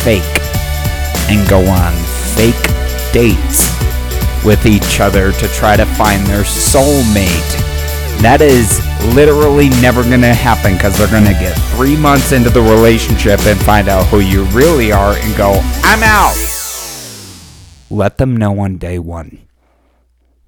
fake 0.04 0.22
and 1.28 1.46
go 1.48 1.58
on 1.66 1.92
fake 2.36 2.54
dates 3.12 3.66
with 4.44 4.66
each 4.66 5.00
other 5.00 5.32
to 5.32 5.48
try 5.48 5.76
to 5.76 5.84
find 5.84 6.24
their 6.26 6.42
soulmate. 6.44 7.67
That 8.22 8.40
is 8.40 8.84
literally 9.14 9.68
never 9.80 10.02
going 10.02 10.22
to 10.22 10.34
happen 10.34 10.74
because 10.74 10.98
they're 10.98 11.10
going 11.10 11.24
to 11.24 11.32
get 11.32 11.54
three 11.76 11.96
months 11.96 12.32
into 12.32 12.50
the 12.50 12.60
relationship 12.60 13.38
and 13.46 13.58
find 13.60 13.88
out 13.88 14.06
who 14.06 14.18
you 14.18 14.42
really 14.46 14.90
are 14.90 15.14
and 15.16 15.36
go, 15.36 15.52
I'm 15.84 16.02
out. 16.02 16.34
Let 17.90 18.18
them 18.18 18.36
know 18.36 18.58
on 18.58 18.78
day 18.78 18.98
one. 18.98 19.46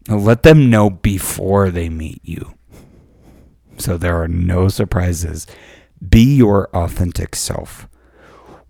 Let 0.08 0.42
them 0.42 0.68
know 0.68 0.90
before 0.90 1.70
they 1.70 1.88
meet 1.88 2.20
you. 2.24 2.54
So 3.78 3.96
there 3.96 4.20
are 4.20 4.28
no 4.28 4.68
surprises. 4.68 5.46
Be 6.06 6.36
your 6.36 6.68
authentic 6.74 7.36
self 7.36 7.86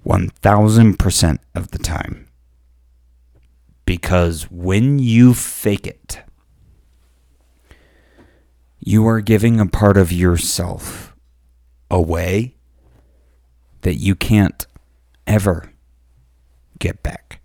1000% 0.04 1.38
of 1.54 1.70
the 1.70 1.78
time. 1.78 2.26
Because 3.86 4.50
when 4.50 4.98
you 4.98 5.34
fake 5.34 5.86
it, 5.86 6.20
you 8.80 9.06
are 9.06 9.20
giving 9.20 9.60
a 9.60 9.66
part 9.66 9.96
of 9.96 10.10
yourself 10.10 11.14
away 11.90 12.54
that 13.82 13.94
you 13.94 14.14
can't 14.14 14.66
ever 15.26 15.72
get 16.78 17.02
back. 17.02 17.40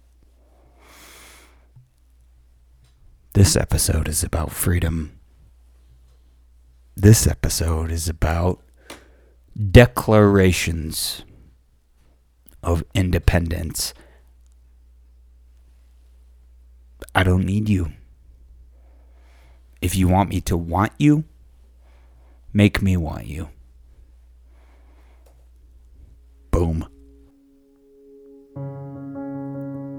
This 3.33 3.57
episode 3.57 4.07
is 4.07 4.23
about 4.23 4.51
freedom. 4.51 5.19
This 6.95 7.27
episode 7.27 7.91
is 7.91 8.07
about 8.07 8.61
declarations 9.71 11.25
of 12.63 12.83
independence. 12.93 13.93
I 17.13 17.23
don't 17.23 17.45
need 17.45 17.67
you. 17.67 17.91
If 19.85 19.95
you 19.95 20.07
want 20.07 20.31
me 20.31 20.41
to 20.41 20.57
want 20.57 20.93
you, 20.97 21.25
make 22.53 22.81
me 22.81 22.97
want 22.97 23.27
you. 23.27 23.49
Boom. 26.49 26.87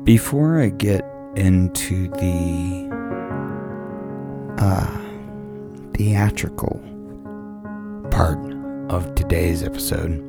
Before 0.03 0.61
I 0.61 0.71
get 0.71 1.05
into 1.37 2.09
the 2.09 2.89
uh, 4.59 4.99
theatrical 5.95 6.81
part 8.11 8.41
of 8.91 9.15
today's 9.15 9.63
episode, 9.63 10.21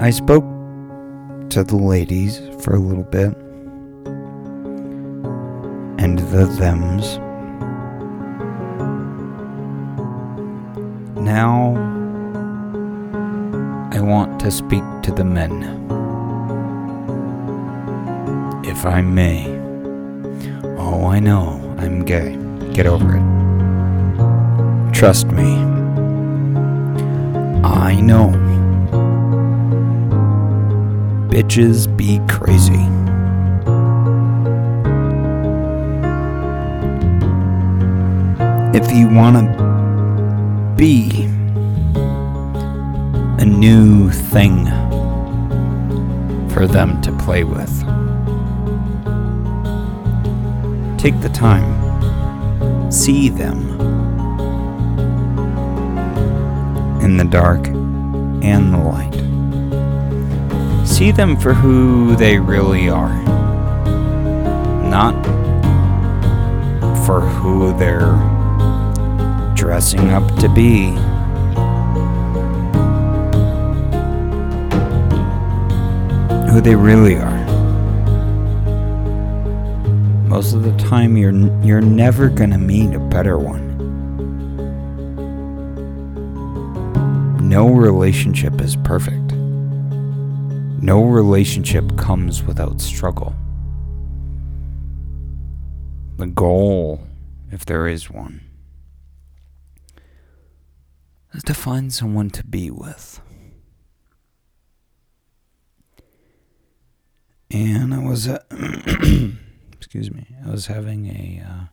I 0.00 0.08
spoke 0.08 0.44
to 1.50 1.64
the 1.64 1.76
ladies 1.76 2.38
for 2.64 2.76
a 2.76 2.80
little 2.80 3.04
bit 3.04 3.36
and 6.00 6.18
the 6.18 6.46
thems. 6.56 7.18
Now 11.20 11.74
I 13.92 14.00
want 14.00 14.40
to 14.40 14.50
speak 14.50 14.82
to 15.02 15.12
the 15.12 15.24
men. 15.24 15.52
If 18.64 18.86
I 18.86 19.02
may. 19.02 19.44
Oh, 20.78 21.04
I 21.06 21.20
know, 21.20 21.60
I'm 21.76 22.02
gay. 22.02 22.38
Get 22.72 22.86
over 22.86 23.16
it. 23.16 24.94
Trust 24.94 25.26
me. 25.26 25.52
I 27.62 28.00
know. 28.00 28.28
Bitches 31.28 31.94
be 31.94 32.20
crazy. 32.26 32.86
If 38.72 38.92
you 38.92 39.08
want 39.08 39.34
to 39.34 40.74
be 40.76 41.24
a 43.42 43.44
new 43.44 44.08
thing 44.10 44.64
for 46.50 46.68
them 46.68 47.02
to 47.02 47.10
play 47.18 47.42
with, 47.42 47.68
take 50.98 51.20
the 51.20 51.28
time, 51.34 52.92
see 52.92 53.28
them 53.28 53.58
in 57.02 57.16
the 57.16 57.26
dark 57.28 57.66
and 57.66 58.72
the 58.72 58.78
light. 58.78 59.10
See 60.86 61.10
them 61.10 61.36
for 61.36 61.54
who 61.54 62.14
they 62.14 62.38
really 62.38 62.88
are, 62.88 63.20
not 64.88 65.14
for 67.04 67.20
who 67.20 67.76
they're 67.76 68.39
dressing 69.60 70.08
up 70.08 70.26
to 70.36 70.48
be. 70.48 70.86
Who 76.50 76.62
they 76.62 76.74
really 76.74 77.16
are. 77.16 77.44
Most 80.26 80.54
of 80.54 80.62
the 80.62 80.74
time, 80.78 81.14
you're, 81.18 81.34
you're 81.62 81.82
never 81.82 82.30
gonna 82.30 82.56
meet 82.56 82.94
a 82.94 82.98
better 82.98 83.36
one. 83.36 83.68
No 87.46 87.68
relationship 87.68 88.62
is 88.62 88.76
perfect. 88.76 89.34
No 90.82 91.04
relationship 91.04 91.98
comes 91.98 92.42
without 92.42 92.80
struggle. 92.80 93.34
The 96.16 96.28
goal, 96.28 97.06
if 97.52 97.66
there 97.66 97.86
is 97.86 98.10
one, 98.10 98.40
is 101.32 101.42
to 101.44 101.54
find 101.54 101.92
someone 101.92 102.30
to 102.30 102.44
be 102.44 102.70
with. 102.70 103.20
And 107.50 107.92
I 107.92 107.98
was, 107.98 108.28
uh, 108.28 108.42
excuse 109.72 110.10
me, 110.10 110.36
I 110.44 110.50
was 110.50 110.66
having 110.66 111.06
a 111.06 111.44
uh, 111.44 111.64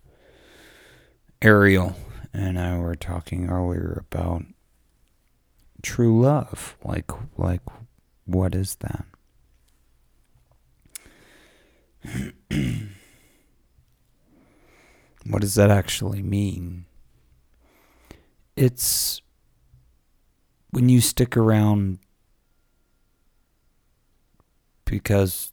Ariel 1.42 1.96
and 2.34 2.60
I 2.60 2.78
were 2.78 2.96
talking 2.96 3.50
earlier 3.50 4.04
about 4.12 4.44
true 5.84 6.20
love. 6.22 6.76
Like, 6.84 7.12
like, 7.38 7.62
what 8.26 8.56
is 8.56 8.78
that? 8.78 9.06
what 15.28 15.42
does 15.42 15.56
that 15.56 15.70
actually 15.70 16.22
mean? 16.24 16.86
It's 18.56 19.22
when 20.78 20.90
you 20.90 21.02
stick 21.02 21.36
around 21.36 21.98
because 24.86 25.52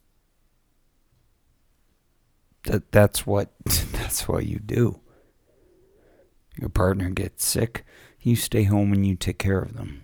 that 2.65 2.91
that's 2.91 3.25
what 3.25 3.49
that's 3.65 4.27
what 4.27 4.45
you 4.45 4.59
do. 4.59 4.99
Your 6.59 6.69
partner 6.69 7.09
gets 7.09 7.43
sick, 7.43 7.83
you 8.19 8.35
stay 8.35 8.65
home 8.65 8.93
and 8.93 9.03
you 9.03 9.15
take 9.15 9.39
care 9.39 9.57
of 9.57 9.73
them. 9.73 10.03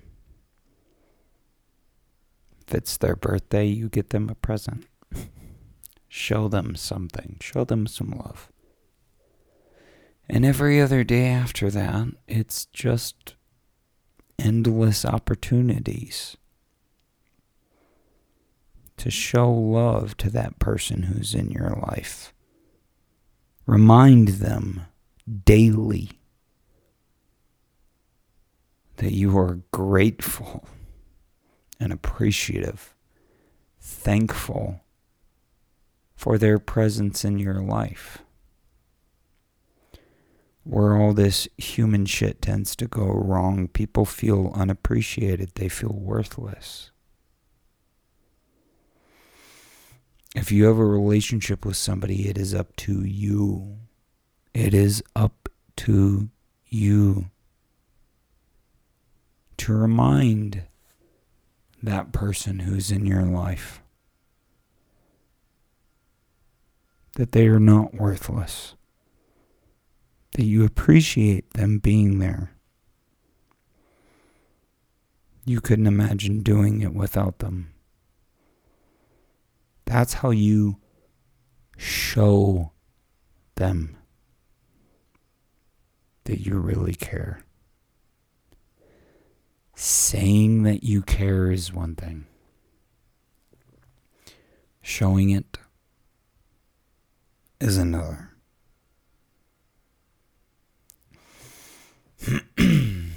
If 2.68 2.74
it's 2.74 2.98
their 2.98 3.16
birthday, 3.16 3.68
you 3.68 3.90
get 3.90 4.10
them 4.10 4.28
a 4.28 4.34
present. 4.34 4.88
Show 6.08 6.48
them 6.48 6.76
something. 6.76 7.38
Show 7.42 7.64
them 7.64 7.86
some 7.86 8.10
love. 8.10 8.52
And 10.28 10.44
every 10.44 10.82
other 10.82 11.04
day 11.04 11.28
after 11.28 11.70
that, 11.70 12.08
it's 12.28 12.66
just 12.66 13.36
endless 14.42 15.06
opportunities 15.06 16.38
to 18.98 19.10
show 19.10 19.52
love 19.52 20.18
to 20.18 20.30
that 20.30 20.60
person 20.60 21.04
who's 21.04 21.34
in 21.34 21.50
your 21.50 21.70
life. 21.88 22.34
Remind 23.66 24.28
them 24.28 24.82
daily 25.46 26.12
that 28.98 29.14
you 29.14 29.38
are 29.38 29.62
grateful 29.72 30.68
and 31.80 31.92
appreciative, 31.92 32.94
thankful 33.80 34.82
for 36.16 36.38
their 36.38 36.60
presence 36.60 37.26
in 37.26 37.40
your 37.40 37.62
life 37.62 38.20
where 40.64 40.96
all 40.96 41.14
this 41.14 41.48
human 41.58 42.06
shit 42.06 42.42
tends 42.42 42.76
to 42.76 42.88
go 42.88 43.06
wrong, 43.06 43.68
people 43.68 44.06
feel 44.06 44.52
unappreciated, 44.56 45.52
they 45.56 45.70
feel 45.70 45.94
worthless. 45.94 46.92
If 50.36 50.52
you 50.52 50.66
have 50.66 50.78
a 50.78 50.86
relationship 50.86 51.66
with 51.66 51.76
somebody, 51.76 52.30
it 52.30 52.38
is 52.38 52.54
up 52.54 52.76
to 52.78 53.04
you. 53.04 53.78
It 54.54 54.74
is 54.74 55.04
up 55.16 55.50
to 55.78 56.30
you 56.68 57.32
to 59.58 59.74
remind 59.74 60.64
that 61.84 62.12
person 62.12 62.60
who's 62.60 62.92
in 62.92 63.06
your 63.06 63.24
life 63.24 63.82
that 67.16 67.32
they 67.34 67.48
are 67.48 67.60
not 67.60 67.94
worthless, 67.94 68.76
that 70.34 70.46
you 70.46 70.64
appreciate 70.64 71.54
them 71.54 71.80
being 71.80 72.20
there. 72.20 72.52
You 75.46 75.60
couldn't 75.60 75.88
imagine 75.88 76.42
doing 76.42 76.82
it 76.82 76.94
without 76.94 77.40
them. 77.40 77.74
That's 79.86 80.14
how 80.16 80.30
you 80.30 80.78
show 81.78 82.72
them 83.56 83.98
that 86.26 86.40
you 86.46 86.60
really 86.60 86.94
care. 86.94 87.44
Saying 89.76 90.64
that 90.64 90.84
you 90.84 91.02
care 91.02 91.52
is 91.52 91.74
one 91.74 91.96
thing, 91.96 92.28
showing 94.82 95.32
it 95.32 95.58
is 97.60 97.78
another. 97.78 98.31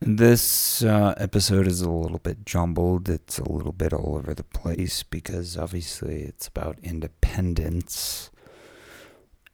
this 0.00 0.82
uh, 0.82 1.14
episode 1.16 1.68
is 1.68 1.80
a 1.80 1.90
little 1.90 2.18
bit 2.18 2.44
jumbled. 2.44 3.08
It's 3.08 3.38
a 3.38 3.48
little 3.48 3.72
bit 3.72 3.92
all 3.92 4.16
over 4.16 4.34
the 4.34 4.42
place 4.42 5.04
because 5.04 5.56
obviously 5.56 6.22
it's 6.22 6.48
about 6.48 6.78
independence 6.82 8.30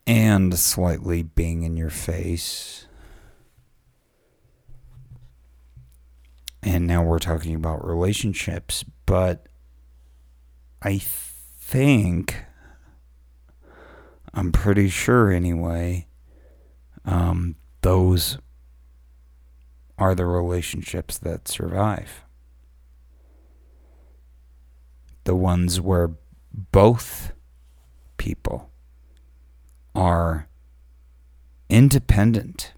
and 0.07 0.59
slightly 0.59 1.23
being 1.23 1.63
in 1.63 1.77
your 1.77 1.91
face. 1.91 2.87
And 6.63 6.87
now 6.87 7.03
we're 7.05 7.19
talking 7.19 7.55
about 7.55 7.87
relationships, 7.87 8.85
but 9.05 9.47
I 10.83 10.99
think, 10.99 12.45
I'm 14.33 14.53
pretty 14.53 14.89
sure 14.89 15.31
anyway, 15.31 16.07
um, 17.05 17.57
those 17.87 18.39
are 19.97 20.13
the 20.17 20.27
relationships 20.27 21.19
that 21.19 21.47
survive. 21.47 22.25
The 25.23 25.37
ones 25.37 25.81
where 25.81 26.11
both 26.53 27.33
people 28.17 28.73
are 29.95 30.49
independent, 31.69 32.73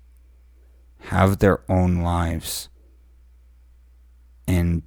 have 0.98 1.38
their 1.38 1.62
own 1.70 2.02
lives, 2.02 2.68
and 4.46 4.82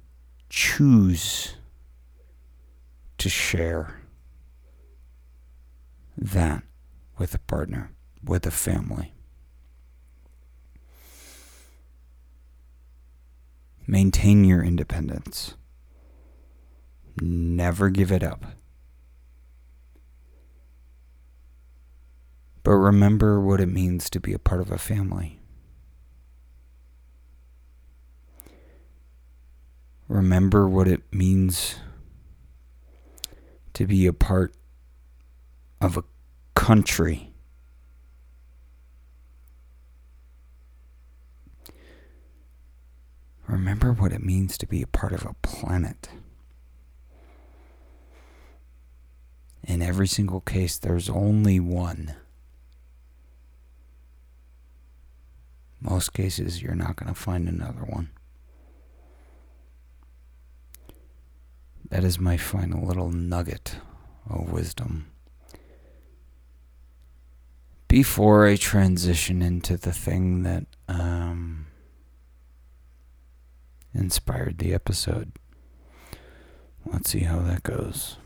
choose 0.48 1.56
to 3.18 3.28
share 3.28 4.02
that 6.16 6.62
with 7.18 7.34
a 7.34 7.40
partner, 7.40 7.90
with 8.22 8.46
a 8.46 8.52
family. 8.52 9.14
Maintain 13.86 14.44
your 14.44 14.62
independence. 14.62 15.54
Never 17.20 17.90
give 17.90 18.10
it 18.12 18.22
up. 18.22 18.44
But 22.62 22.72
remember 22.72 23.40
what 23.40 23.60
it 23.60 23.66
means 23.66 24.08
to 24.10 24.20
be 24.20 24.32
a 24.32 24.38
part 24.38 24.60
of 24.60 24.70
a 24.70 24.78
family. 24.78 25.40
Remember 30.08 30.68
what 30.68 30.86
it 30.86 31.02
means 31.12 31.76
to 33.74 33.86
be 33.86 34.06
a 34.06 34.12
part 34.12 34.54
of 35.80 35.96
a 35.96 36.04
country. 36.54 37.31
Remember 43.52 43.92
what 43.92 44.14
it 44.14 44.24
means 44.24 44.56
to 44.56 44.66
be 44.66 44.80
a 44.80 44.86
part 44.86 45.12
of 45.12 45.26
a 45.26 45.34
planet. 45.42 46.08
In 49.62 49.82
every 49.82 50.08
single 50.08 50.40
case, 50.40 50.78
there's 50.78 51.10
only 51.10 51.60
one. 51.60 52.16
Most 55.82 56.14
cases, 56.14 56.62
you're 56.62 56.74
not 56.74 56.96
going 56.96 57.12
to 57.12 57.20
find 57.20 57.46
another 57.46 57.82
one. 57.82 58.08
That 61.90 62.04
is 62.04 62.18
my 62.18 62.38
final 62.38 62.86
little 62.86 63.10
nugget 63.10 63.76
of 64.30 64.50
wisdom. 64.50 65.10
Before 67.86 68.46
I 68.46 68.56
transition 68.56 69.42
into 69.42 69.76
the 69.76 69.92
thing 69.92 70.42
that 70.44 70.64
um, 70.88 71.66
inspired 73.94 74.58
the 74.58 74.72
episode, 74.74 75.32
let's 76.86 77.10
see 77.10 77.20
how 77.20 77.40
that 77.40 77.62
goes. 77.62 78.16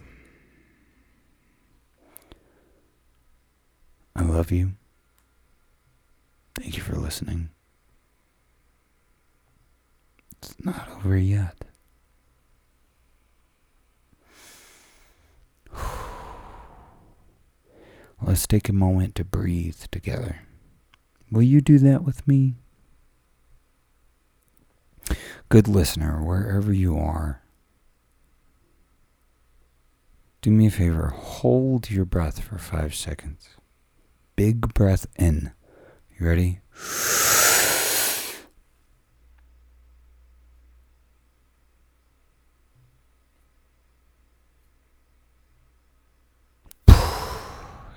I 4.15 4.23
love 4.23 4.51
you. 4.51 4.73
Thank 6.55 6.77
you 6.77 6.83
for 6.83 6.97
listening. 6.97 7.51
It's 10.39 10.55
not 10.65 10.89
over 10.97 11.17
yet. 11.17 11.65
Let's 18.23 18.47
take 18.47 18.69
a 18.71 18.73
moment 18.73 19.15
to 19.17 19.25
breathe 19.25 19.83
together. 19.91 20.41
Will 21.31 21.43
you 21.43 21.61
do 21.61 21.79
that 21.79 22.03
with 22.03 22.27
me? 22.27 22.55
Good 25.49 25.69
listener, 25.69 26.23
wherever 26.23 26.73
you 26.73 26.99
are, 26.99 27.41
do 30.43 30.51
me 30.51 30.67
a 30.67 30.71
favor, 30.71 31.09
hold 31.09 31.89
your 31.89 32.05
breath 32.05 32.41
for 32.41 32.59
five 32.59 32.95
seconds. 32.95 33.51
Big 34.35 34.75
breath 34.75 35.07
in. 35.17 35.53
You 36.19 36.27
ready? 36.27 36.61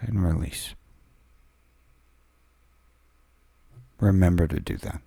And 0.02 0.24
release. 0.24 0.76
Remember 4.00 4.48
to 4.48 4.60
do 4.60 4.78
that. 4.78 5.02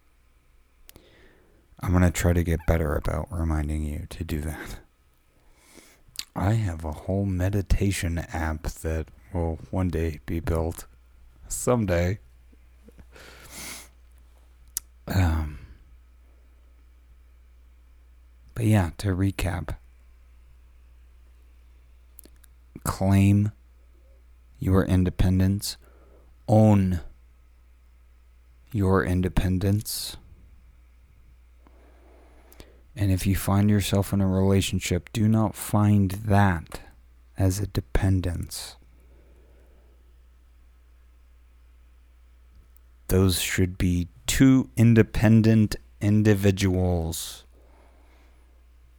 I'm 1.82 1.90
going 1.90 2.02
to 2.02 2.10
try 2.10 2.32
to 2.32 2.44
get 2.44 2.60
better 2.66 2.94
about 2.94 3.28
reminding 3.30 3.82
you 3.82 4.06
to 4.10 4.24
do 4.24 4.40
that. 4.42 4.78
I 6.34 6.52
have 6.52 6.84
a 6.84 6.92
whole 6.92 7.26
meditation 7.26 8.18
app 8.32 8.62
that 8.62 9.08
will 9.32 9.58
one 9.70 9.88
day 9.88 10.20
be 10.24 10.40
built. 10.40 10.86
Someday. 11.48 12.20
Um, 15.08 15.58
but 18.54 18.64
yeah, 18.64 18.90
to 18.98 19.08
recap 19.08 19.76
claim 22.84 23.52
your 24.58 24.84
independence, 24.84 25.76
own 26.48 27.00
your 28.72 29.04
independence. 29.04 30.16
And 32.94 33.10
if 33.10 33.26
you 33.26 33.36
find 33.36 33.70
yourself 33.70 34.12
in 34.12 34.20
a 34.20 34.26
relationship, 34.26 35.10
do 35.12 35.26
not 35.26 35.54
find 35.54 36.10
that 36.10 36.80
as 37.38 37.58
a 37.58 37.66
dependence. 37.66 38.76
Those 43.08 43.40
should 43.40 43.78
be 43.78 44.08
two 44.26 44.70
independent 44.76 45.76
individuals 46.00 47.44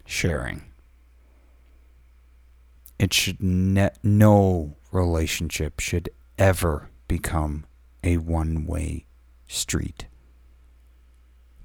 sharing. 0.06 0.64
It 3.00 3.14
should 3.14 3.42
ne- 3.42 3.90
no 4.02 4.76
relationship 4.92 5.80
should 5.80 6.10
ever 6.38 6.90
become 7.08 7.66
a 8.04 8.18
one-way 8.18 9.06
street 9.48 10.06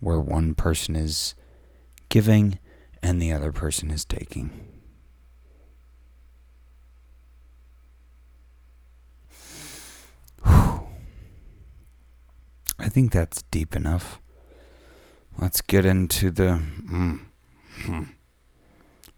where 0.01 0.21
one 0.21 0.55
person 0.55 0.97
is 0.97 1.35
giving 2.09 2.59
and 3.03 3.21
the 3.21 3.33
other 3.33 3.53
person 3.53 3.91
is 3.91 4.05
taking. 4.05 4.51
I 12.79 12.89
think 12.89 13.13
that's 13.13 13.43
deep 13.51 13.77
enough. 13.77 14.21
Let's 15.39 15.61
get 15.61 15.85
into 15.85 16.31
the. 16.31 16.61
Mm, 16.91 17.21
hmm. 17.83 18.03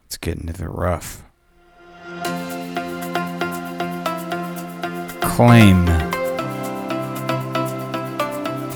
Let's 0.02 0.16
get 0.18 0.38
into 0.38 0.52
the 0.52 0.68
rough. 0.68 1.22
Claim 5.22 5.86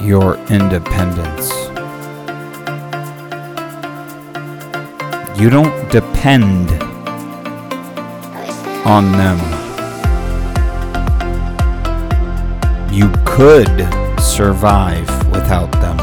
your 0.01 0.37
independence. 0.49 1.64
You 5.45 5.51
don't 5.51 5.91
depend 5.91 6.71
on 8.87 9.13
them. 9.13 9.39
You 12.91 13.13
could 13.27 13.87
survive 14.19 15.07
without 15.31 15.71
them. 15.83 15.99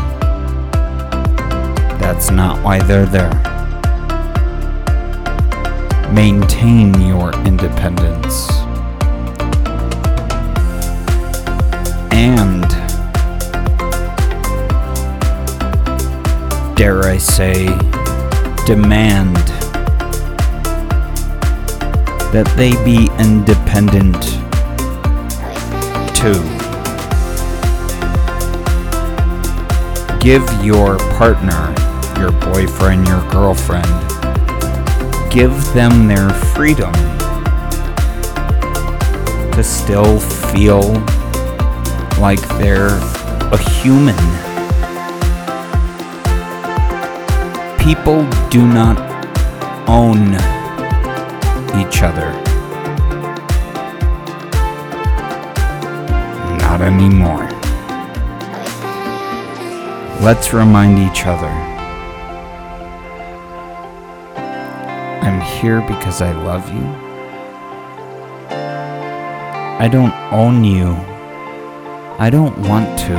That's 1.98 2.30
not 2.30 2.64
why 2.64 2.84
they're 2.84 3.08
there. 3.08 3.34
Maintain 6.14 7.02
your 7.02 7.34
independence. 7.44 8.48
And, 12.12 12.68
dare 16.76 17.06
I 17.06 17.18
say, 17.18 17.91
demand 18.66 19.36
that 22.32 22.48
they 22.56 22.72
be 22.86 23.10
independent 23.20 24.22
too. 26.16 26.42
Give 30.20 30.44
your 30.64 30.98
partner, 31.18 31.74
your 32.20 32.32
boyfriend, 32.54 33.08
your 33.08 33.28
girlfriend, 33.32 33.88
give 35.32 35.52
them 35.74 36.08
their 36.08 36.30
freedom 36.30 36.94
to 39.52 39.64
still 39.64 40.20
feel 40.20 40.94
like 42.20 42.40
they're 42.60 43.00
a 43.52 43.58
human. 43.58 44.51
People 47.94 48.24
do 48.50 48.66
not 48.66 48.98
own 49.86 50.36
each 51.78 52.04
other. 52.04 52.32
Not 56.60 56.80
anymore. 56.80 57.50
Let's 60.22 60.54
remind 60.54 61.00
each 61.00 61.26
other. 61.26 61.52
I'm 65.28 65.42
here 65.42 65.82
because 65.82 66.22
I 66.22 66.32
love 66.32 66.74
you. 66.74 66.86
I 69.84 69.90
don't 69.92 70.14
own 70.32 70.64
you. 70.64 70.96
I 72.18 72.30
don't 72.30 72.58
want 72.70 72.98
to. 73.00 73.18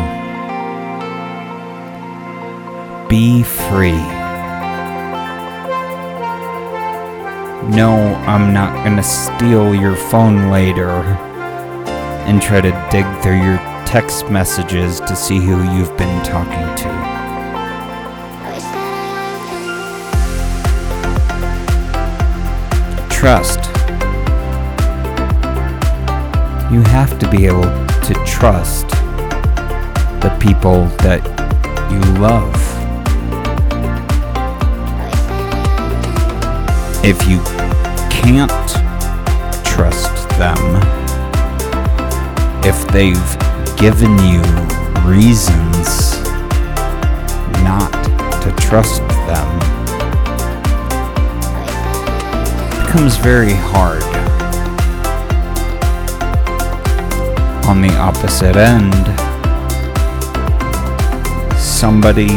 Be 3.11 3.43
free. 3.43 4.22
No, 7.75 8.15
I'm 8.27 8.53
not 8.53 8.85
gonna 8.85 9.03
steal 9.03 9.75
your 9.75 9.97
phone 9.97 10.51
later 10.51 10.91
and 12.29 12.43
try 12.43 12.61
to 12.61 12.71
dig 12.91 13.07
through 13.23 13.43
your 13.43 13.57
text 13.87 14.29
messages 14.29 15.01
to 15.01 15.17
see 15.17 15.39
who 15.39 15.63
you've 15.75 15.97
been 15.97 16.23
talking 16.23 16.69
to. 16.77 16.93
Trust. 23.09 23.61
You 26.71 26.83
have 26.83 27.19
to 27.21 27.31
be 27.31 27.47
able 27.47 27.63
to 27.63 28.25
trust 28.27 28.87
the 30.21 30.37
people 30.39 30.89
that 30.99 31.23
you 31.91 32.01
love. 32.21 32.62
If 37.05 37.29
you 37.29 37.41
can't 38.11 38.49
trust 39.67 40.29
them, 40.39 40.57
if 42.65 42.87
they've 42.93 43.77
given 43.77 44.17
you 44.21 44.41
reasons 45.03 46.23
not 47.65 47.91
to 48.43 48.55
trust 48.57 49.03
them, 49.27 49.49
it 52.71 52.87
becomes 52.87 53.17
very 53.17 53.55
hard. 53.55 54.05
On 57.67 57.83
the 57.83 57.93
opposite 57.99 58.55
end, 58.55 58.95
somebody 61.59 62.29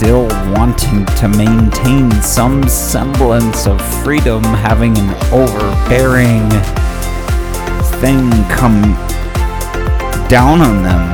still 0.00 0.28
wanting 0.56 1.04
to 1.04 1.28
maintain 1.28 2.10
some 2.22 2.66
semblance 2.66 3.66
of 3.66 3.78
freedom, 4.02 4.42
having 4.42 4.96
an 4.96 5.10
overbearing 5.30 6.48
thing 8.00 8.30
come 8.48 8.80
down 10.26 10.62
on 10.62 10.82
them. 10.82 11.04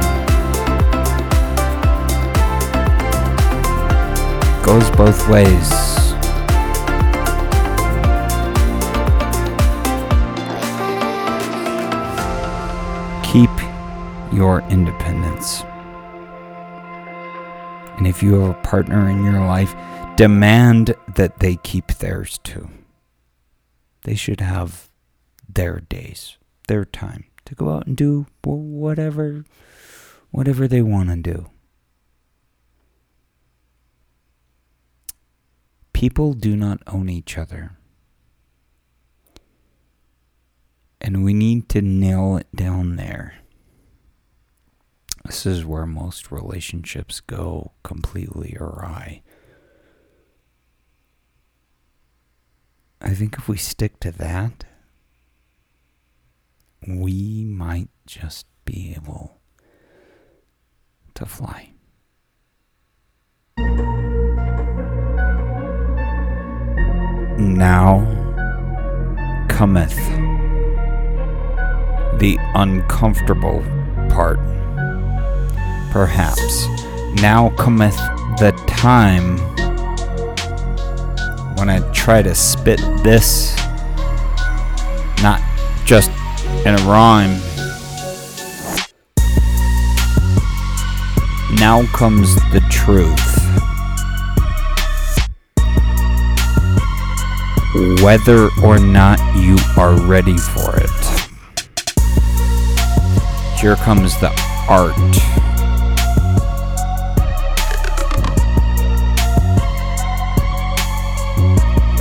Goes 4.64 4.88
both 4.92 5.28
ways. 5.28 5.68
Keep 13.24 13.50
your 14.32 14.60
independence. 14.70 15.64
And 17.96 18.06
if 18.06 18.22
you 18.22 18.34
have 18.40 18.50
a 18.50 18.62
partner 18.62 19.08
in 19.08 19.24
your 19.24 19.40
life, 19.46 19.74
demand 20.16 20.94
that 21.14 21.38
they 21.38 21.56
keep 21.56 21.88
theirs 21.88 22.38
too. 22.42 22.68
They 24.04 24.14
should 24.14 24.40
have 24.40 24.88
their 25.48 25.80
days, 25.80 26.36
their 26.68 26.84
time 26.84 27.24
to 27.46 27.54
go 27.54 27.70
out 27.70 27.86
and 27.86 27.96
do 27.96 28.26
whatever 28.44 29.44
whatever 30.30 30.68
they 30.68 30.82
want 30.82 31.08
to 31.08 31.16
do. 31.16 31.50
People 35.92 36.34
do 36.34 36.56
not 36.56 36.82
own 36.86 37.08
each 37.08 37.38
other. 37.38 37.78
And 41.00 41.24
we 41.24 41.32
need 41.32 41.70
to 41.70 41.80
nail 41.80 42.36
it 42.36 42.48
down 42.54 42.96
there. 42.96 43.36
This 45.26 45.44
is 45.44 45.64
where 45.64 45.86
most 45.86 46.30
relationships 46.30 47.18
go 47.18 47.72
completely 47.82 48.56
awry. 48.60 49.22
I 53.00 53.10
think 53.10 53.36
if 53.36 53.48
we 53.48 53.56
stick 53.56 53.98
to 54.00 54.12
that, 54.12 54.64
we 56.86 57.44
might 57.44 57.88
just 58.06 58.46
be 58.64 58.94
able 58.96 59.40
to 61.14 61.26
fly. 61.26 61.72
Now 67.36 68.04
cometh 69.48 69.96
the 72.20 72.38
uncomfortable 72.54 73.64
part. 74.08 74.38
Perhaps 75.96 76.68
now 77.22 77.48
cometh 77.56 77.96
the 78.38 78.52
time 78.66 79.38
when 81.56 81.70
I 81.70 81.80
try 81.92 82.20
to 82.20 82.34
spit 82.34 82.80
this, 83.02 83.56
not 85.22 85.40
just 85.86 86.10
in 86.66 86.74
a 86.74 86.82
rhyme. 86.84 87.40
Now 91.58 91.86
comes 91.94 92.34
the 92.52 92.60
truth. 92.70 93.18
Whether 98.02 98.50
or 98.62 98.78
not 98.78 99.18
you 99.34 99.56
are 99.78 99.98
ready 99.98 100.36
for 100.36 100.76
it. 100.76 100.90
Here 103.58 103.76
comes 103.76 104.20
the 104.20 104.30
art. 104.68 105.45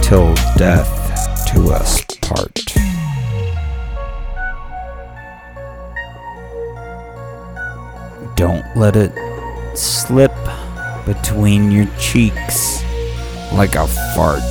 Till 0.05 0.35
death 0.55 1.51
to 1.51 1.71
us 1.71 2.03
part. 2.21 2.63
Don't 8.35 8.63
let 8.75 8.95
it 8.95 9.11
slip 9.75 10.31
between 11.07 11.71
your 11.71 11.87
cheeks 11.97 12.83
like 13.51 13.73
a 13.73 13.87
fart. 14.13 14.43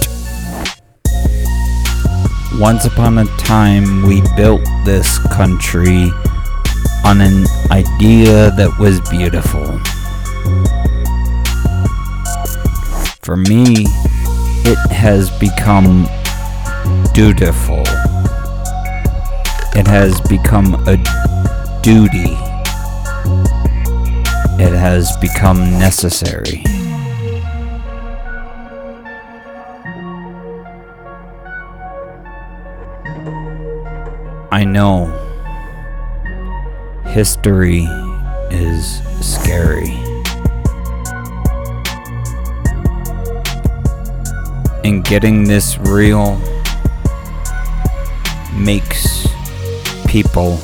Once 2.58 2.84
upon 2.84 3.18
a 3.18 3.24
time, 3.38 4.02
we 4.08 4.22
built 4.36 4.62
this 4.84 5.18
country 5.28 6.10
on 7.04 7.20
an 7.20 7.46
idea 7.70 8.50
that 8.56 8.76
was 8.80 9.00
beautiful. 9.08 9.78
For 13.22 13.36
me, 13.36 13.86
it 14.66 14.78
has 14.90 15.30
become 15.38 16.08
dutiful. 17.12 17.82
It 19.76 19.86
has 19.86 20.20
become 20.22 20.74
a 20.88 20.96
duty. 21.82 22.32
It 24.62 24.72
has 24.72 25.16
become 25.18 25.58
necessary. 25.78 26.62
I 34.50 34.64
know 34.64 35.10
history 37.06 37.86
is 38.50 39.02
scary. 39.20 40.13
And 44.84 45.02
getting 45.02 45.44
this 45.44 45.78
real 45.78 46.38
makes 48.52 49.26
people 50.06 50.60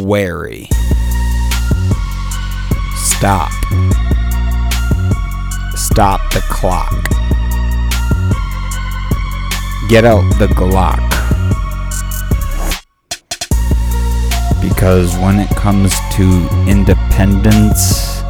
wary. 0.00 0.68
Stop. 2.96 3.52
Stop 5.76 6.20
the 6.32 6.42
clock. 6.48 6.92
Get 9.88 10.04
out 10.04 10.22
the 10.38 10.48
Glock. 10.48 11.00
Because 14.60 15.16
when 15.18 15.38
it 15.38 15.50
comes 15.50 15.94
to 16.16 16.48
independence 16.68 18.22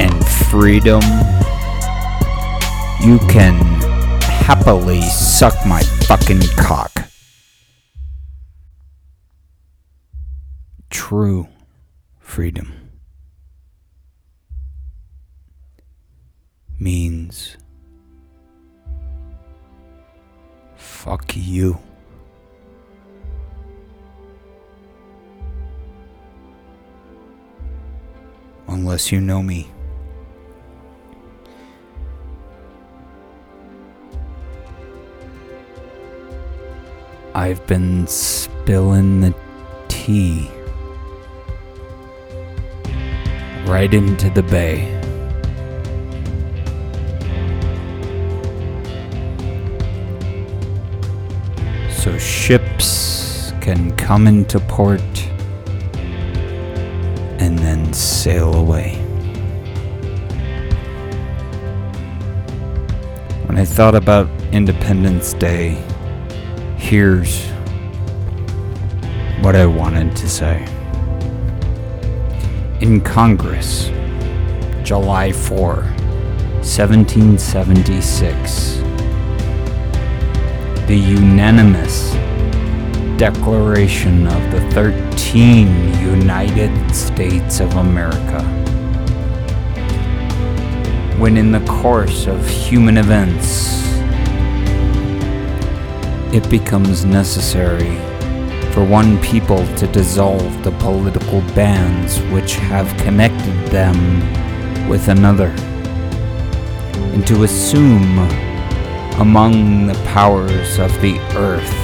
and 0.00 0.26
freedom, 0.50 1.00
you 3.02 3.18
can 3.28 3.54
happily 4.20 5.00
suck 5.00 5.54
my 5.66 5.82
fucking 6.06 6.42
cock. 6.56 6.92
True 10.90 11.48
freedom 12.18 12.90
means 16.78 17.56
fuck 20.76 21.34
you. 21.34 21.78
Unless 28.68 29.10
you 29.10 29.20
know 29.20 29.42
me. 29.42 29.70
I've 37.40 37.66
been 37.66 38.06
spilling 38.06 39.22
the 39.22 39.34
tea 39.88 40.50
right 43.64 43.94
into 43.94 44.28
the 44.28 44.42
bay. 44.42 44.84
So 51.90 52.18
ships 52.18 53.54
can 53.62 53.96
come 53.96 54.26
into 54.26 54.60
port 54.60 55.00
and 57.40 57.58
then 57.58 57.90
sail 57.94 58.54
away. 58.54 58.96
When 63.46 63.56
I 63.56 63.64
thought 63.64 63.94
about 63.94 64.28
Independence 64.52 65.32
Day, 65.32 65.82
here's 66.80 67.46
what 69.42 69.54
I 69.54 69.66
wanted 69.66 70.16
to 70.16 70.26
say. 70.28 70.64
In 72.80 73.02
Congress, 73.02 73.90
July 74.82 75.30
4, 75.30 75.76
1776, 75.76 78.76
the 80.88 80.96
unanimous 80.96 82.12
Declaration 83.18 84.26
of 84.26 84.50
the 84.50 84.60
13 84.70 86.00
United 86.00 86.94
States 86.94 87.60
of 87.60 87.76
America. 87.76 88.42
When 91.18 91.36
in 91.36 91.52
the 91.52 91.60
course 91.66 92.26
of 92.26 92.48
human 92.48 92.96
events, 92.96 93.89
it 96.32 96.48
becomes 96.48 97.04
necessary 97.04 97.96
for 98.72 98.84
one 98.84 99.20
people 99.20 99.66
to 99.76 99.86
dissolve 99.88 100.62
the 100.62 100.70
political 100.78 101.40
bands 101.56 102.20
which 102.32 102.54
have 102.54 102.86
connected 102.98 103.66
them 103.66 103.98
with 104.88 105.08
another, 105.08 105.48
and 107.12 107.26
to 107.26 107.42
assume 107.42 108.18
among 109.20 109.88
the 109.88 109.94
powers 110.06 110.78
of 110.78 110.92
the 111.02 111.18
earth 111.36 111.74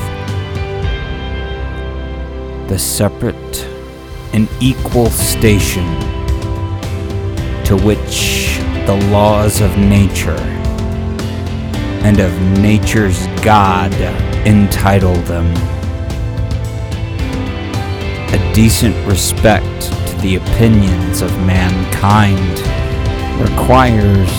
the 2.68 2.78
separate 2.78 3.64
and 4.32 4.48
equal 4.60 5.10
station 5.10 5.86
to 7.64 7.76
which 7.82 8.58
the 8.86 9.08
laws 9.10 9.60
of 9.60 9.76
nature 9.76 10.38
and 12.04 12.20
of 12.20 12.32
nature's 12.60 13.26
God 13.42 13.92
entitle 14.46 15.16
them. 15.22 15.46
A 18.32 18.52
decent 18.54 18.94
respect 19.04 19.82
to 19.82 20.16
the 20.18 20.36
opinions 20.36 21.20
of 21.20 21.32
mankind 21.40 22.60
requires 23.40 24.30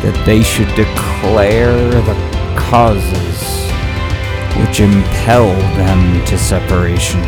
that 0.00 0.18
they 0.24 0.42
should 0.42 0.68
declare 0.68 1.76
the 1.90 2.14
causes 2.56 3.66
which 4.58 4.80
impel 4.80 5.48
them 5.76 6.24
to 6.24 6.38
separation. 6.38 7.20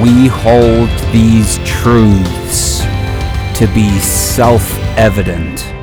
We 0.00 0.28
hold 0.28 0.88
these 1.12 1.58
truths 1.66 2.82
to 3.58 3.68
be 3.74 3.98
self 3.98 4.78
evident 4.96 5.73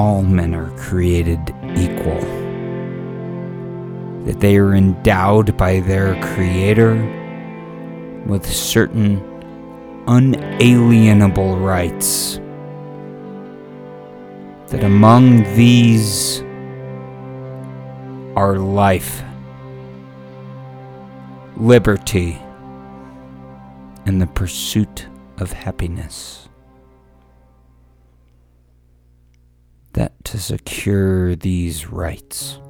all 0.00 0.22
men 0.22 0.54
are 0.54 0.70
created 0.78 1.38
equal, 1.76 2.18
that 4.24 4.40
they 4.40 4.56
are 4.56 4.72
endowed 4.72 5.54
by 5.58 5.80
their 5.80 6.18
Creator 6.34 6.94
with 8.24 8.46
certain 8.46 9.18
unalienable 10.06 11.58
rights, 11.58 12.40
that 14.68 14.82
among 14.82 15.42
these 15.54 16.40
are 18.36 18.56
life, 18.56 19.22
liberty, 21.58 22.38
and 24.06 24.18
the 24.18 24.26
pursuit 24.28 25.08
of 25.36 25.52
happiness. 25.52 26.49
That 29.94 30.24
to 30.26 30.38
secure 30.38 31.34
these 31.34 31.88
rights, 31.88 32.60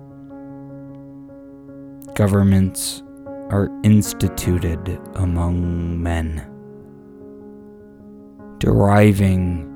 governments 2.15 3.03
are 3.51 3.69
instituted 3.83 4.99
among 5.17 6.03
men, 6.03 6.47
deriving 8.59 9.67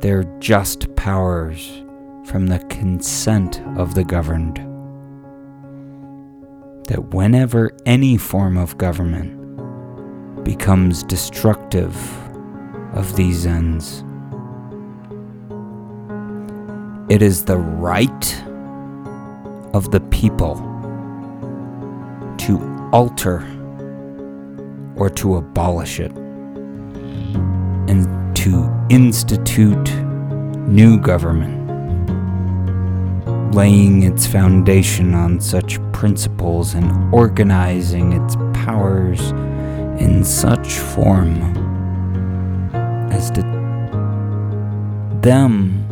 their 0.00 0.22
just 0.38 0.94
powers 0.94 1.82
from 2.26 2.46
the 2.46 2.60
consent 2.70 3.60
of 3.76 3.94
the 3.94 4.04
governed. 4.04 4.58
That 6.88 7.12
whenever 7.12 7.72
any 7.86 8.16
form 8.16 8.56
of 8.56 8.78
government 8.78 10.44
becomes 10.44 11.02
destructive 11.02 11.96
of 12.92 13.16
these 13.16 13.46
ends, 13.46 14.03
it 17.08 17.20
is 17.20 17.44
the 17.44 17.58
right 17.58 18.42
of 19.74 19.90
the 19.90 20.00
people 20.10 20.54
to 22.38 22.58
alter 22.92 23.46
or 24.96 25.10
to 25.10 25.36
abolish 25.36 26.00
it. 26.00 26.12
and 27.86 28.34
to 28.34 28.66
institute 28.88 29.94
new 30.66 30.98
government, 30.98 31.54
laying 33.54 34.02
its 34.02 34.26
foundation 34.26 35.14
on 35.14 35.38
such 35.38 35.78
principles 35.92 36.72
and 36.72 37.14
organizing 37.14 38.12
its 38.12 38.36
powers 38.64 39.20
in 40.00 40.24
such 40.24 40.72
form 40.72 41.36
as 43.12 43.30
to 43.30 43.42
them 45.20 45.83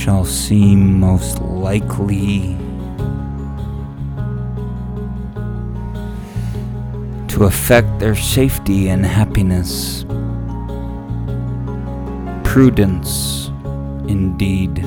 shall 0.00 0.24
seem 0.24 0.98
most 0.98 1.42
likely 1.42 2.56
to 7.28 7.44
affect 7.44 7.98
their 7.98 8.14
safety 8.14 8.88
and 8.88 9.04
happiness. 9.04 10.06
Prudence, 12.44 13.48
indeed, 14.08 14.82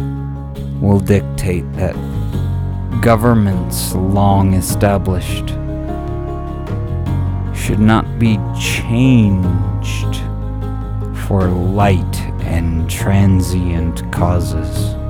will 0.82 1.00
dictate 1.00 1.72
that 1.74 1.94
governments 3.04 3.94
long 3.94 4.56
established 4.56 5.50
should 7.56 7.80
not 7.80 8.18
be 8.18 8.40
changed 8.60 10.16
for 11.28 11.48
light 11.50 12.20
and 12.42 12.90
transient 12.90 14.12
causes. 14.12 15.03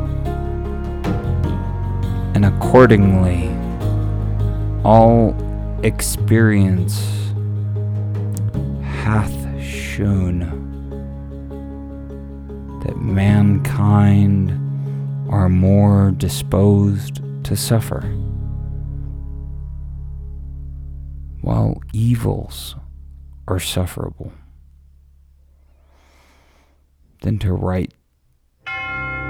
And 2.43 2.53
accordingly, 2.55 3.47
all 4.83 5.33
experience 5.81 6.99
hath 8.83 9.63
shown 9.63 10.41
that 12.83 12.97
mankind 12.97 14.51
are 15.31 15.47
more 15.47 16.11
disposed 16.11 17.21
to 17.45 17.55
suffer, 17.55 18.01
while 21.39 21.81
evils 21.93 22.75
are 23.47 23.59
sufferable 23.61 24.33
than 27.21 27.39
to 27.39 27.53
right 27.53 27.93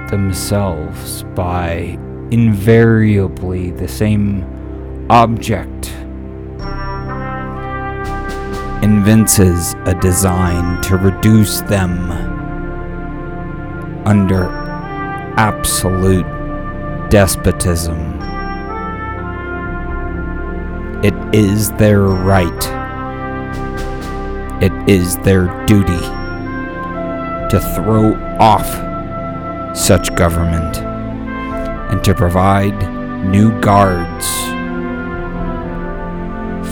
themselves 0.10 1.22
by 1.36 2.00
invariably 2.32 3.72
the 3.72 3.88
same 3.88 4.44
object 5.10 5.94
evinces 8.84 9.76
a 9.86 9.94
design 10.02 10.82
to 10.82 10.98
reduce 10.98 11.62
them 11.62 12.12
under 14.06 14.46
absolute 15.38 16.26
despotism. 17.10 17.98
It 21.04 21.14
is 21.36 21.72
their 21.74 22.02
right. 22.02 22.50
It 24.62 24.72
is 24.90 25.18
their 25.18 25.48
duty 25.66 26.00
to 27.50 27.60
throw 27.76 28.16
off 28.40 28.68
such 29.78 30.16
government 30.16 30.93
and 31.94 32.04
to 32.04 32.16
provide 32.16 32.74
new 33.24 33.52
guards 33.62 34.28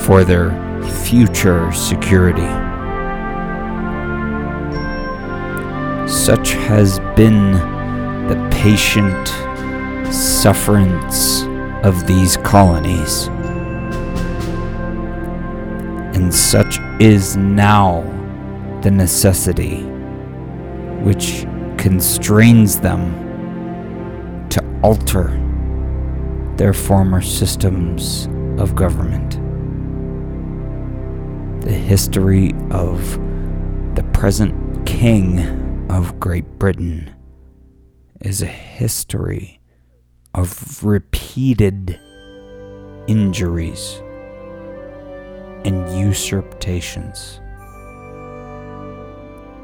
for 0.04 0.24
their 0.24 0.50
future 1.04 1.70
security. 1.70 2.50
Such 6.12 6.54
has 6.54 6.98
been 7.14 7.52
the 8.26 8.48
patient 8.50 9.28
sufferance 10.12 11.44
of 11.86 12.04
these 12.08 12.36
colonies, 12.38 13.28
and 16.16 16.34
such 16.34 16.80
is 17.00 17.36
now 17.36 18.02
the 18.82 18.90
necessity 18.90 19.84
which 21.04 21.46
constrains 21.78 22.80
them 22.80 23.21
alter 24.82 25.38
their 26.56 26.72
former 26.72 27.20
systems 27.20 28.26
of 28.60 28.74
government. 28.74 29.38
The 31.64 31.72
history 31.72 32.52
of 32.70 33.12
the 33.94 34.02
present 34.12 34.86
King 34.86 35.86
of 35.90 36.18
Great 36.18 36.46
Britain 36.58 37.14
is 38.20 38.42
a 38.42 38.46
history 38.46 39.60
of 40.34 40.82
repeated 40.84 41.98
injuries 43.06 44.00
and 45.64 45.88
usurpations, 45.96 47.40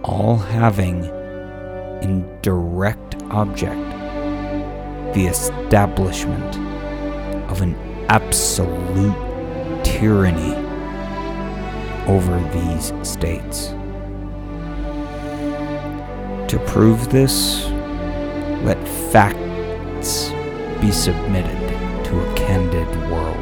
all 0.04 0.36
having 0.36 1.04
in 2.02 2.40
direct 2.42 3.20
object 3.30 3.97
the 5.18 5.26
establishment 5.26 6.56
of 7.50 7.60
an 7.60 7.74
absolute 8.08 9.16
tyranny 9.84 10.54
over 12.06 12.38
these 12.52 12.92
states. 13.02 13.70
To 16.52 16.62
prove 16.68 17.10
this, 17.10 17.64
let 18.62 18.78
facts 19.10 20.28
be 20.80 20.92
submitted 20.92 21.58
to 22.04 22.20
a 22.20 22.34
candid 22.36 22.88
world. 23.10 23.34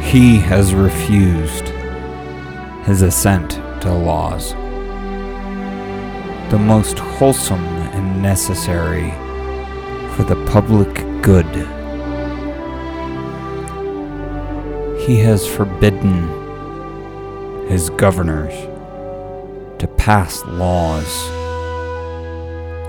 He 0.00 0.36
has 0.38 0.72
refused 0.72 1.70
his 2.86 3.02
assent 3.02 3.63
to 3.84 3.92
laws, 3.92 4.52
the 6.50 6.58
most 6.58 6.98
wholesome 6.98 7.62
and 7.92 8.22
necessary 8.22 9.10
for 10.16 10.22
the 10.24 10.42
public 10.46 10.94
good. 11.20 11.44
He 15.06 15.18
has 15.18 15.46
forbidden 15.46 16.16
his 17.68 17.90
governors 17.90 18.54
to 19.78 19.86
pass 19.98 20.42
laws 20.46 21.28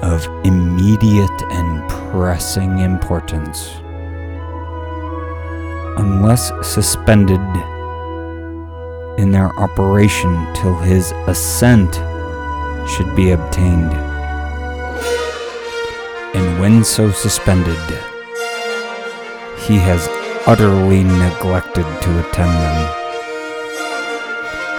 of 0.01 0.25
immediate 0.45 1.41
and 1.51 1.89
pressing 1.89 2.79
importance 2.79 3.69
unless 5.97 6.53
suspended 6.65 7.41
in 9.17 9.31
their 9.31 9.57
operation 9.59 10.53
till 10.53 10.75
his 10.75 11.11
assent 11.27 11.95
should 12.89 13.15
be 13.15 13.31
obtained. 13.31 13.93
And 16.35 16.59
when 16.59 16.83
so 16.83 17.11
suspended, 17.11 17.79
he 19.59 19.77
has 19.77 20.07
utterly 20.45 21.03
neglected 21.03 21.85
to 22.01 22.19
attend 22.19 22.51
them. 22.51 23.01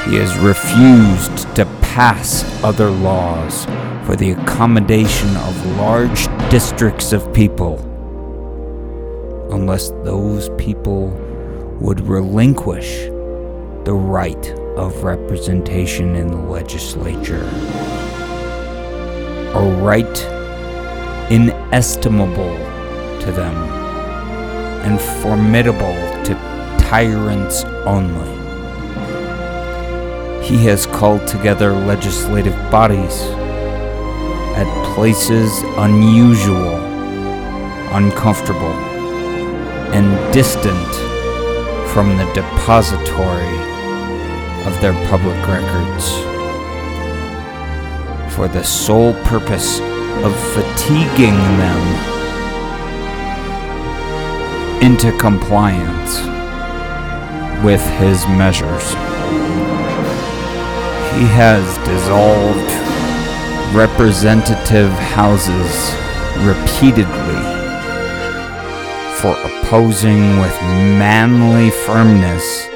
He 0.09 0.16
has 0.16 0.37
refused 0.39 1.55
to 1.57 1.64
pass 1.80 2.45
other 2.62 2.91
laws 2.91 3.64
for 4.05 4.14
the 4.14 4.32
accommodation 4.32 5.34
of 5.37 5.66
large 5.78 6.26
districts 6.51 7.12
of 7.12 7.32
people 7.32 7.78
unless 9.51 9.91
those 10.05 10.51
people 10.59 11.09
would 11.80 12.01
relinquish 12.01 13.09
the 13.87 13.95
right 13.95 14.51
of 14.76 15.05
representation 15.05 16.16
in 16.16 16.26
the 16.26 16.37
legislature. 16.37 17.45
A 19.55 19.80
right 19.80 20.22
inestimable 21.30 22.57
to 23.20 23.30
them 23.30 23.55
and 24.82 25.01
formidable 25.22 25.95
to 26.24 26.34
tyrants 26.80 27.62
only. 27.87 28.34
He 30.45 30.57
has 30.64 30.87
called 30.87 31.24
together 31.28 31.72
legislative 31.72 32.57
bodies 32.72 33.22
at 34.57 34.95
places 34.97 35.62
unusual, 35.76 36.74
uncomfortable, 37.95 38.76
and 39.95 40.34
distant 40.34 40.93
from 41.93 42.16
the 42.16 42.24
depository 42.34 43.76
of 44.67 44.81
their 44.81 44.93
public 45.09 45.37
records 45.47 46.11
for 48.35 48.49
the 48.49 48.62
sole 48.62 49.14
purpose 49.25 49.81
of 50.25 50.35
fatiguing 50.55 51.39
them 51.57 52.17
into 54.83 55.17
compliance 55.19 56.19
with 57.64 57.81
his 57.99 58.27
measures. 58.29 58.91
He 61.14 61.25
has 61.33 61.79
dissolved 61.87 62.87
representative 63.75 64.91
houses 64.91 65.95
repeatedly 66.45 67.43
for 69.21 69.33
opposing 69.49 70.39
with 70.39 70.61
manly 70.99 71.71
firmness 71.71 72.69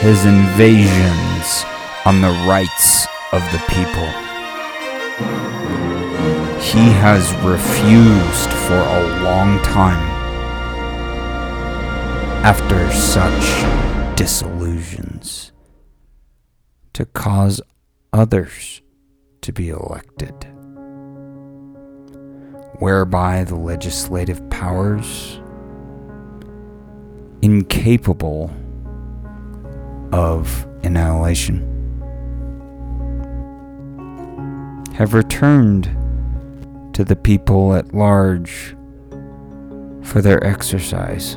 his 0.00 0.26
invasions 0.26 1.64
on 2.04 2.20
the 2.20 2.30
rights 2.46 3.06
of 3.32 3.42
the 3.50 3.58
people. 3.68 4.06
He 6.60 6.90
has 7.00 7.34
refused 7.36 8.52
for 8.66 8.78
a 8.78 9.22
long 9.22 9.58
time 9.62 10.04
after 12.44 12.92
such 12.92 14.16
disillusions 14.16 15.52
to 16.92 17.06
cause 17.06 17.60
others 18.12 18.82
to 19.40 19.52
be 19.52 19.70
elected, 19.70 20.34
whereby 22.80 23.44
the 23.44 23.56
legislative 23.56 24.48
powers, 24.50 25.40
incapable 27.40 28.50
of 30.12 30.66
annihilation, 30.82 31.60
have 34.94 35.14
returned 35.14 35.84
to 36.94 37.04
the 37.04 37.16
people 37.16 37.74
at 37.74 37.94
large 37.94 38.74
for 40.02 40.22
their 40.22 40.42
exercise. 40.44 41.36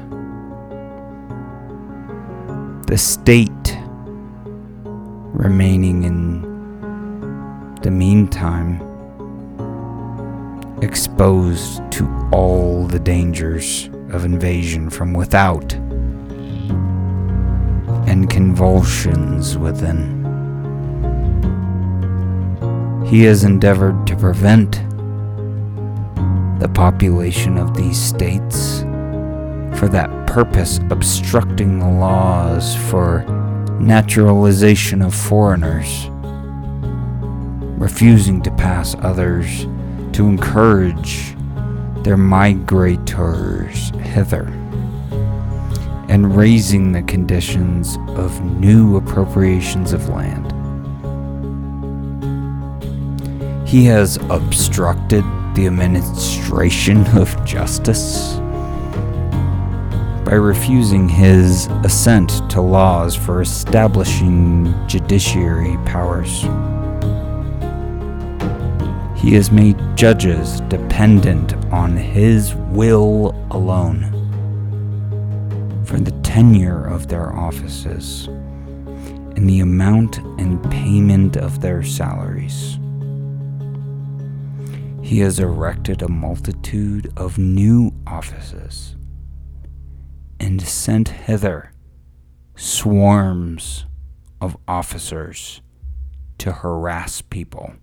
The 2.88 2.98
state 2.98 3.78
remaining 5.34 6.04
in 6.04 6.42
the 7.82 7.92
meantime 7.92 8.82
exposed 10.82 11.82
to 11.92 12.30
all 12.32 12.88
the 12.88 13.00
dangers 13.00 13.90
of 14.12 14.26
invasion 14.26 14.90
from 14.90 15.14
without 15.14 15.78
and 18.10 18.30
convulsions 18.30 19.58
within. 19.58 20.18
He 23.06 23.24
has 23.24 23.44
endeavored 23.44 24.06
to 24.08 24.16
prevent 24.18 24.74
the 26.60 26.70
population 26.74 27.58
of 27.58 27.78
these 27.78 27.98
states 27.98 28.82
for 29.80 29.88
that 29.88 30.10
purpose 30.28 30.80
obstructing 30.90 31.80
the 31.80 31.88
laws 31.88 32.76
for 32.90 33.24
naturalization 33.80 35.02
of 35.02 35.16
foreigners 35.16 36.10
refusing 37.80 38.42
to 38.42 38.52
pass 38.52 38.94
others 39.00 39.66
to 40.12 40.28
encourage 40.28 41.34
their 42.04 42.18
migrators 42.18 43.96
hither, 44.02 44.46
and 46.10 46.36
raising 46.36 46.92
the 46.92 47.04
conditions 47.04 47.98
of 48.10 48.42
new 48.60 48.98
appropriations 48.98 49.94
of 49.94 50.10
land. 50.10 50.52
He 53.68 53.86
has 53.86 54.18
obstructed 54.32 55.24
the 55.54 55.68
administration 55.68 57.06
of 57.16 57.46
justice 57.46 58.34
by 60.26 60.34
refusing 60.34 61.08
his 61.08 61.68
assent 61.84 62.50
to 62.50 62.60
laws 62.60 63.16
for 63.16 63.42
establishing 63.42 64.74
judiciary 64.88 65.78
powers. 65.86 66.42
He 69.16 69.36
has 69.36 69.52
made 69.52 69.78
judges 69.96 70.62
dependent 70.62 71.54
on 71.72 71.96
his 71.96 72.56
will 72.56 73.36
alone 73.52 74.19
for 75.90 76.00
the 76.00 76.12
tenure 76.22 76.86
of 76.86 77.08
their 77.08 77.36
offices 77.36 78.28
and 78.28 79.50
the 79.50 79.60
amount 79.60 80.20
and 80.38 80.64
payment 80.70 81.36
of 81.36 81.62
their 81.62 81.82
salaries. 81.82 82.78
He 85.02 85.18
has 85.22 85.40
erected 85.40 86.04
a 86.04 86.08
multitude 86.08 87.12
of 87.18 87.40
new 87.40 87.92
offices 88.06 88.98
and 90.40 90.62
sent 90.62 91.10
hither 91.10 91.72
swarms 92.56 93.88
of 94.40 94.56
officers 94.68 95.60
to 96.38 96.52
harass 96.52 97.24
people 97.24 97.74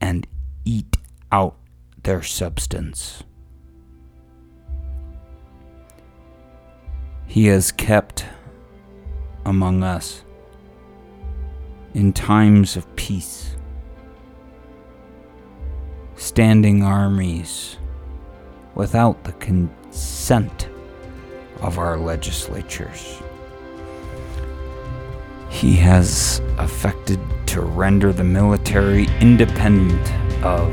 and 0.00 0.26
eat 0.64 0.96
out 1.30 1.58
their 2.02 2.24
substance. 2.24 3.22
He 7.32 7.46
has 7.46 7.72
kept 7.72 8.26
among 9.46 9.82
us 9.82 10.22
in 11.94 12.12
times 12.12 12.76
of 12.76 12.94
peace, 12.94 13.56
standing 16.14 16.82
armies 16.82 17.78
without 18.74 19.24
the 19.24 19.32
consent 19.32 20.68
of 21.62 21.78
our 21.78 21.96
legislatures. 21.96 23.22
He 25.48 25.74
has 25.76 26.42
affected 26.58 27.18
to 27.46 27.62
render 27.62 28.12
the 28.12 28.24
military 28.24 29.06
independent 29.22 30.44
of 30.44 30.68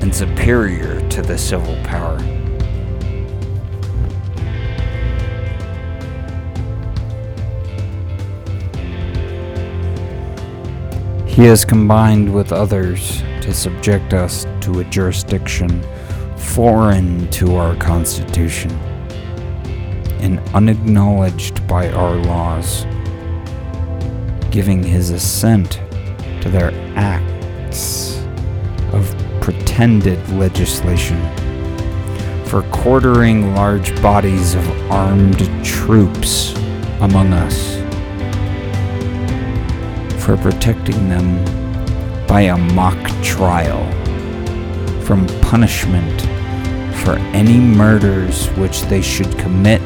and 0.00 0.14
superior 0.14 1.00
to 1.08 1.20
the 1.20 1.36
civil 1.36 1.74
power. 1.82 2.39
He 11.40 11.46
has 11.46 11.64
combined 11.64 12.34
with 12.34 12.52
others 12.52 13.22
to 13.40 13.54
subject 13.54 14.12
us 14.12 14.46
to 14.60 14.80
a 14.80 14.84
jurisdiction 14.84 15.82
foreign 16.36 17.30
to 17.30 17.54
our 17.54 17.74
Constitution 17.76 18.70
and 20.20 20.38
unacknowledged 20.52 21.66
by 21.66 21.88
our 21.92 22.16
laws 22.16 22.84
giving 24.50 24.82
his 24.82 25.08
assent 25.08 25.80
to 26.42 26.50
their 26.50 26.72
acts 26.94 28.22
of 28.92 29.10
pretended 29.40 30.18
legislation, 30.32 31.18
for 32.44 32.64
quartering 32.70 33.54
large 33.54 33.98
bodies 34.02 34.54
of 34.54 34.68
armed 34.90 35.38
troops 35.64 36.52
among 37.00 37.32
us, 37.32 37.79
for 40.30 40.36
protecting 40.36 41.08
them 41.08 41.44
by 42.28 42.42
a 42.42 42.56
mock 42.56 42.96
trial 43.20 43.84
from 45.02 45.26
punishment 45.40 46.20
for 47.02 47.16
any 47.34 47.58
murders 47.58 48.46
which 48.50 48.82
they 48.82 49.02
should 49.02 49.36
commit 49.40 49.82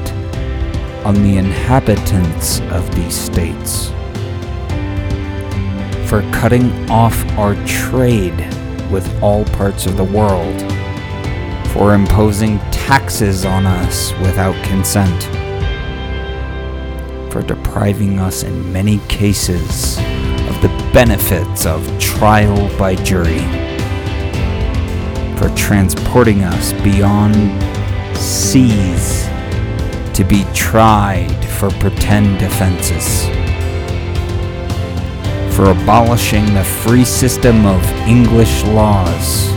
on 1.03 1.15
the 1.15 1.39
inhabitants 1.39 2.61
of 2.73 2.95
these 2.95 3.15
states. 3.15 3.89
For 6.11 6.21
cutting 6.31 6.91
off 6.91 7.25
our 7.39 7.55
trade 7.65 8.37
with 8.91 9.11
all 9.23 9.47
parts 9.47 9.87
of 9.87 9.97
the 9.97 10.05
world, 10.05 10.61
for 11.73 11.95
imposing 11.95 12.59
taxes 12.71 13.47
on 13.47 13.65
us 13.65 14.13
without 14.21 14.63
consent, 14.67 15.23
for 17.33 17.41
depriving 17.41 18.19
us 18.19 18.43
in 18.43 18.71
many 18.71 18.99
cases 19.09 20.04
the 20.65 20.91
benefits 20.95 21.67
of 21.67 21.87
trial 22.01 22.57
by 22.79 22.95
jury, 22.95 23.45
for 25.37 25.55
transporting 25.55 26.43
us 26.43 26.73
beyond 26.83 27.37
seas 28.17 29.25
to 30.15 30.25
be 30.25 30.43
tried 30.55 31.29
for 31.59 31.71
pretend 31.73 32.41
offenses 32.41 33.29
for 35.55 35.71
abolishing 35.71 36.47
the 36.55 36.65
free 36.65 37.05
system 37.05 37.67
of 37.67 37.81
English 38.09 38.65
laws 38.65 39.49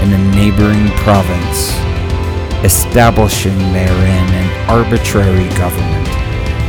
in 0.00 0.12
a 0.12 0.34
neighboring 0.36 0.88
province, 0.98 1.74
establishing 2.64 3.58
therein 3.74 4.28
an 4.32 4.70
arbitrary 4.70 5.48
government, 5.58 6.23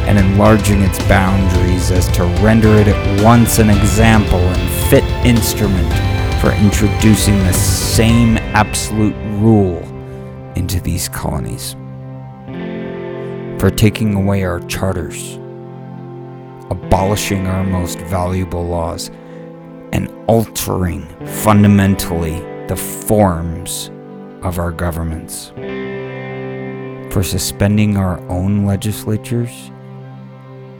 and 0.07 0.19
enlarging 0.19 0.81
its 0.81 0.99
boundaries 1.07 1.91
as 1.91 2.07
to 2.09 2.23
render 2.43 2.69
it 2.75 2.87
at 2.87 3.23
once 3.23 3.59
an 3.59 3.69
example 3.69 4.39
and 4.39 4.89
fit 4.89 5.03
instrument 5.25 5.91
for 6.39 6.51
introducing 6.53 7.37
the 7.39 7.53
same 7.53 8.37
absolute 8.53 9.15
rule 9.39 9.79
into 10.55 10.79
these 10.79 11.09
colonies, 11.09 11.75
for 13.59 13.71
taking 13.71 14.13
away 14.13 14.43
our 14.43 14.59
charters, 14.67 15.35
abolishing 16.69 17.47
our 17.47 17.63
most 17.63 17.97
valuable 18.01 18.65
laws, 18.65 19.09
and 19.91 20.07
altering 20.27 21.03
fundamentally 21.25 22.39
the 22.67 22.75
forms 22.75 23.89
of 24.43 24.59
our 24.59 24.71
governments, 24.71 25.51
for 27.11 27.23
suspending 27.23 27.97
our 27.97 28.19
own 28.29 28.65
legislatures 28.65 29.71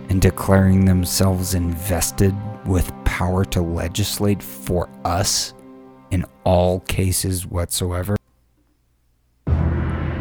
and 0.10 0.22
declaring 0.22 0.86
themselves 0.86 1.54
invested 1.54 2.36
with 2.66 2.92
power 3.06 3.46
to 3.46 3.62
legislate 3.62 4.42
for 4.42 4.90
us 5.04 5.54
in 6.12 6.26
all 6.44 6.80
cases 6.82 7.46
whatsoever. 7.46 8.16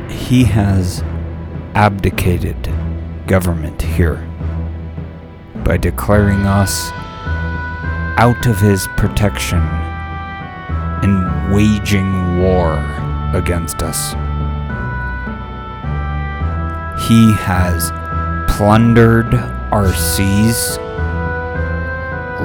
He 0.09 0.45
has 0.45 1.03
abdicated 1.75 2.57
government 3.27 3.81
here 3.83 4.17
by 5.65 5.77
declaring 5.77 6.47
us 6.47 6.91
out 8.19 8.47
of 8.47 8.59
his 8.61 8.87
protection 8.97 9.59
and 11.03 11.53
waging 11.55 12.41
war 12.41 12.75
against 13.35 13.83
us. 13.83 14.13
He 17.07 17.33
has 17.33 17.91
plundered 18.57 19.35
our 19.73 19.93
seas, 19.95 20.79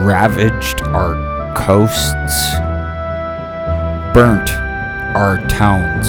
ravaged 0.03 0.81
our 0.87 1.13
coasts, 1.53 2.55
burnt 4.11 4.49
our 5.15 5.37
towns, 5.47 6.07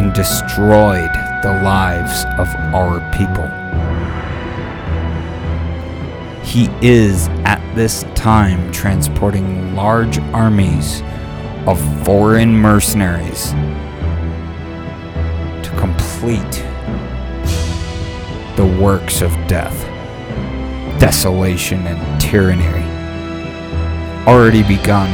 and 0.00 0.14
destroyed 0.14 1.12
the 1.42 1.60
lives 1.62 2.24
of 2.38 2.48
our 2.74 3.00
people. 3.12 3.46
He 6.42 6.70
is 6.80 7.28
at 7.44 7.60
this 7.74 8.04
time 8.14 8.72
transporting 8.72 9.76
large 9.76 10.18
armies 10.32 11.02
of 11.66 11.78
foreign 12.06 12.56
mercenaries 12.56 13.50
to 15.62 15.76
complete 15.78 16.64
the 18.56 18.66
works 18.66 19.22
of 19.22 19.32
death, 19.46 19.86
desolation, 21.00 21.86
and 21.86 22.20
tyranny, 22.20 22.64
already 24.26 24.62
begun 24.62 25.10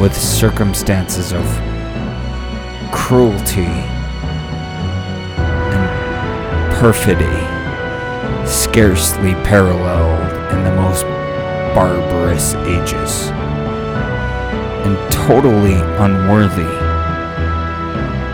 with 0.00 0.14
circumstances 0.16 1.32
of 1.32 1.44
cruelty 2.92 3.70
and 5.70 6.74
perfidy 6.76 7.54
scarcely 8.46 9.34
paralleled 9.44 10.32
in 10.52 10.64
the 10.64 10.74
most 10.74 11.04
barbarous 11.74 12.54
ages, 12.54 13.30
and 14.84 15.12
totally 15.12 15.74
unworthy 16.02 16.62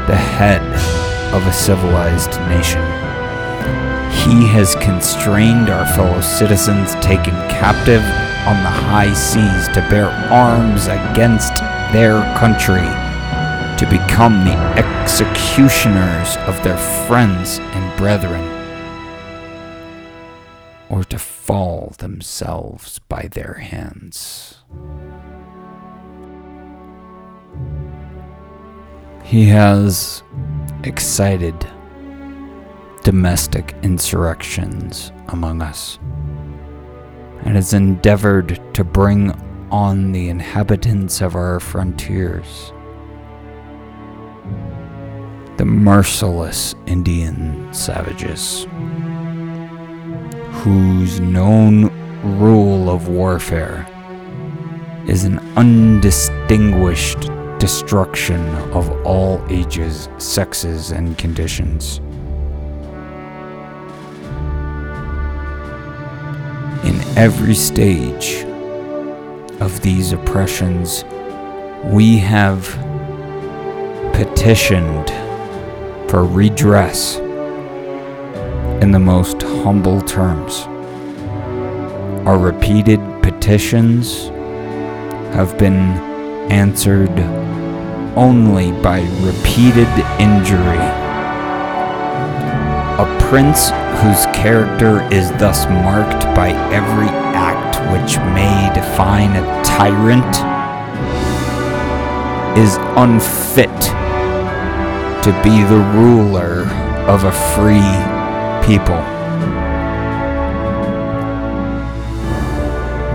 the 0.06 0.16
head 0.16 0.62
of 1.34 1.46
a 1.46 1.52
civilized 1.52 2.32
nation. 2.48 2.99
He 4.24 4.46
has 4.48 4.74
constrained 4.76 5.70
our 5.70 5.86
fellow 5.94 6.20
citizens 6.20 6.94
taken 6.96 7.34
captive 7.48 8.02
on 8.46 8.62
the 8.62 8.68
high 8.68 9.12
seas 9.14 9.66
to 9.68 9.80
bear 9.88 10.08
arms 10.30 10.86
against 10.86 11.54
their 11.92 12.20
country, 12.36 12.86
to 13.78 13.86
become 13.90 14.44
the 14.44 14.56
executioners 14.76 16.36
of 16.46 16.62
their 16.62 16.76
friends 17.06 17.58
and 17.58 17.98
brethren, 17.98 18.44
or 20.90 21.02
to 21.04 21.18
fall 21.18 21.94
themselves 21.98 22.98
by 23.08 23.26
their 23.32 23.54
hands. 23.54 24.58
He 29.24 29.46
has 29.46 30.22
excited 30.84 31.66
domestic 33.02 33.74
insurrections 33.82 35.12
among 35.28 35.62
us 35.62 35.98
and 37.44 37.56
has 37.56 37.72
endeavored 37.72 38.60
to 38.74 38.84
bring 38.84 39.32
on 39.70 40.12
the 40.12 40.28
inhabitants 40.28 41.20
of 41.20 41.34
our 41.34 41.60
frontiers. 41.60 42.72
The 45.56 45.64
merciless 45.64 46.74
Indian 46.86 47.72
savages, 47.72 48.66
whose 50.62 51.20
known 51.20 51.86
rule 52.38 52.90
of 52.90 53.08
warfare 53.08 53.86
is 55.06 55.24
an 55.24 55.38
undistinguished 55.56 57.30
destruction 57.58 58.40
of 58.72 58.90
all 59.04 59.42
ages, 59.48 60.08
sexes, 60.18 60.92
and 60.92 61.16
conditions. 61.18 62.00
Every 67.16 67.54
stage 67.54 68.44
of 69.60 69.80
these 69.82 70.12
oppressions, 70.12 71.04
we 71.84 72.18
have 72.18 72.64
petitioned 74.14 75.10
for 76.10 76.24
redress 76.24 77.18
in 78.82 78.92
the 78.92 78.98
most 78.98 79.42
humble 79.42 80.00
terms. 80.02 80.60
Our 82.26 82.38
repeated 82.38 83.00
petitions 83.22 84.28
have 85.34 85.58
been 85.58 85.74
answered 86.50 87.18
only 88.16 88.72
by 88.82 89.00
repeated 89.20 89.88
injury. 90.18 90.99
A 93.00 93.18
prince 93.18 93.70
whose 94.02 94.26
character 94.36 95.00
is 95.10 95.30
thus 95.38 95.64
marked 95.64 96.22
by 96.36 96.50
every 96.70 97.08
act 97.08 97.78
which 97.90 98.18
may 98.34 98.70
define 98.74 99.30
a 99.36 99.64
tyrant 99.64 100.36
is 102.58 102.76
unfit 102.98 103.80
to 105.24 105.32
be 105.42 105.64
the 105.64 105.82
ruler 105.94 106.66
of 107.08 107.24
a 107.24 107.32
free 107.32 107.80
people. 108.66 109.00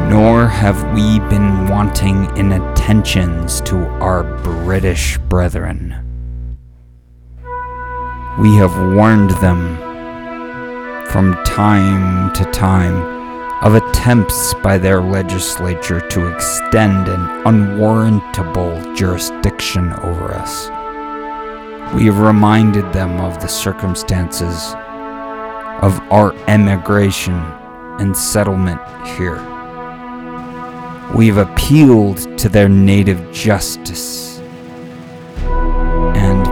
Nor 0.09 0.47
have 0.47 0.81
we 0.95 1.19
been 1.29 1.67
wanting 1.67 2.35
in 2.35 2.53
attentions 2.53 3.61
to 3.61 3.77
our 4.01 4.23
British 4.41 5.19
brethren. 5.29 6.04
We 8.37 8.53
have 8.55 8.75
warned 8.93 9.29
them 9.39 9.77
from 11.07 11.41
time 11.45 12.33
to 12.33 12.43
time 12.51 13.15
of 13.63 13.75
attempts 13.75 14.53
by 14.55 14.77
their 14.77 15.01
legislature 15.01 16.01
to 16.09 16.27
extend 16.27 17.07
an 17.07 17.21
unwarrantable 17.45 18.93
jurisdiction 18.93 19.93
over 20.03 20.33
us. 20.33 20.67
We 21.95 22.07
have 22.07 22.19
reminded 22.19 22.91
them 22.91 23.21
of 23.21 23.39
the 23.39 23.47
circumstances 23.47 24.73
of 25.81 25.97
our 26.11 26.35
emigration 26.49 27.35
and 28.01 28.17
settlement 28.17 28.81
here. 29.17 29.37
We 31.15 31.27
have 31.27 31.37
appealed 31.37 32.37
to 32.39 32.49
their 32.49 32.67
native 32.67 33.31
justice 33.31 34.39
and 36.17 36.45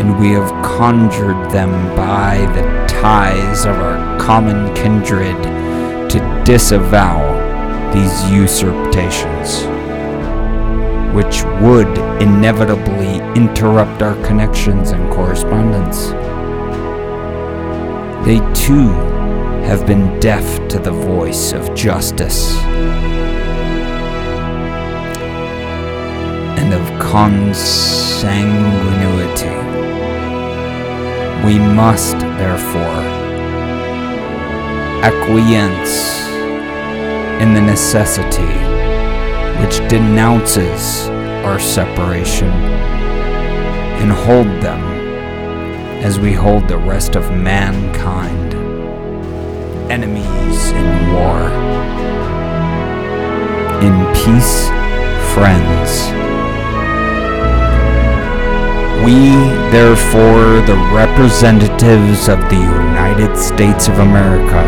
and 0.00 0.18
we 0.18 0.30
have 0.30 0.50
conjured 0.64 1.50
them 1.50 1.70
by 1.94 2.38
the 2.54 2.62
ties 2.88 3.64
of 3.64 3.76
our 3.76 4.18
common 4.18 4.74
kindred 4.74 5.36
to 6.10 6.42
disavow 6.44 7.20
these 7.92 8.30
usurpations, 8.30 9.62
which 11.14 11.42
would 11.60 11.98
inevitably 12.22 13.18
interrupt 13.40 14.02
our 14.02 14.14
connections 14.26 14.90
and 14.90 15.12
correspondence. 15.12 16.08
They 18.26 18.38
too 18.54 18.88
have 19.66 19.86
been 19.86 20.18
deaf 20.20 20.68
to 20.68 20.78
the 20.78 20.92
voice 20.92 21.52
of 21.52 21.74
justice 21.74 22.56
consanguinity. 27.10 29.58
We 31.44 31.58
must, 31.58 32.16
therefore, 32.38 33.02
acquiesce 35.02 36.28
in 37.42 37.52
the 37.52 37.60
necessity 37.60 38.54
which 39.60 39.80
denounces 39.88 41.08
our 41.44 41.58
separation 41.58 42.52
and 44.00 44.12
hold 44.12 44.46
them 44.62 44.80
as 46.04 46.20
we 46.20 46.32
hold 46.32 46.68
the 46.68 46.78
rest 46.78 47.16
of 47.16 47.32
mankind, 47.32 48.54
enemies 49.90 50.70
in 50.70 51.12
war. 51.12 51.50
In 53.82 54.06
peace, 54.14 54.68
friends. 55.34 56.29
We, 59.10 59.32
therefore, 59.74 60.62
the 60.70 60.78
representatives 60.94 62.28
of 62.28 62.38
the 62.48 62.62
United 62.62 63.36
States 63.36 63.88
of 63.88 63.98
America, 63.98 64.62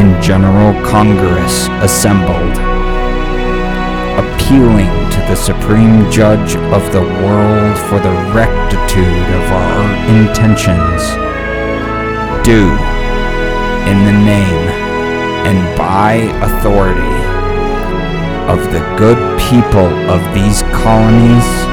in 0.00 0.16
General 0.22 0.72
Congress 0.82 1.68
assembled, 1.84 2.56
appealing 4.16 4.88
to 5.12 5.20
the 5.28 5.36
Supreme 5.36 6.10
Judge 6.10 6.56
of 6.72 6.82
the 6.94 7.04
world 7.20 7.76
for 7.90 8.00
the 8.00 8.16
rectitude 8.32 9.28
of 9.36 9.44
our 9.52 9.84
intentions, 10.16 11.02
do, 12.42 12.72
in 13.84 13.98
the 14.08 14.16
name 14.24 14.64
and 15.44 15.76
by 15.76 16.14
authority 16.40 17.20
of 18.48 18.64
the 18.72 18.80
good 18.96 19.20
people 19.38 19.92
of 20.08 20.22
these 20.32 20.62
colonies, 20.72 21.69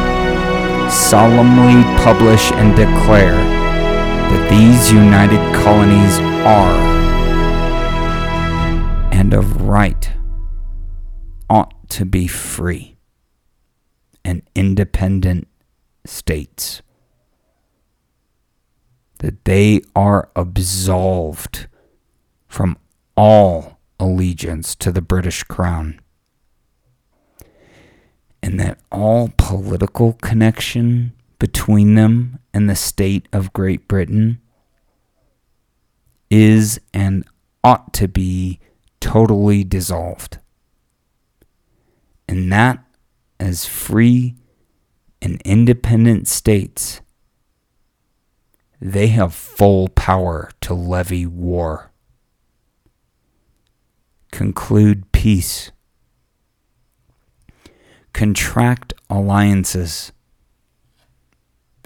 solemnly 0.97 1.83
publish 2.03 2.51
and 2.53 2.75
declare 2.75 3.35
that 3.35 4.49
these 4.49 4.91
united 4.91 5.39
colonies 5.55 6.19
are 6.45 6.97
and 9.13 9.33
of 9.33 9.61
right 9.61 10.11
ought 11.49 11.89
to 11.89 12.05
be 12.05 12.27
free 12.27 12.97
and 14.25 14.41
independent 14.55 15.47
states. 16.05 16.81
That 19.19 19.45
they 19.45 19.81
are 19.95 20.29
absolved 20.35 21.67
from 22.47 22.77
all 23.15 23.79
allegiance 23.99 24.75
to 24.75 24.91
the 24.91 25.01
British 25.01 25.43
Crown 25.43 25.99
and 28.41 28.59
that 28.59 28.79
all 28.91 29.31
political 29.37 30.13
connection 30.13 31.13
between 31.39 31.95
them 31.95 32.39
and 32.53 32.69
the 32.69 32.75
state 32.75 33.27
of 33.31 33.53
Great 33.53 33.87
Britain 33.87 34.41
is 36.29 36.79
and 36.93 37.25
ought 37.63 37.93
to 37.93 38.07
be 38.07 38.59
totally 38.99 39.63
dissolved. 39.63 40.39
And 42.27 42.51
that, 42.51 42.83
as 43.39 43.65
free 43.65 44.35
and 45.21 45.41
independent 45.43 46.27
states, 46.27 47.01
they 48.79 49.07
have 49.07 49.33
full 49.33 49.87
power 49.89 50.51
to 50.61 50.73
levy 50.73 51.25
war, 51.25 51.91
conclude 54.31 55.11
peace 55.11 55.71
contract 58.17 58.95
alliances, 59.11 60.11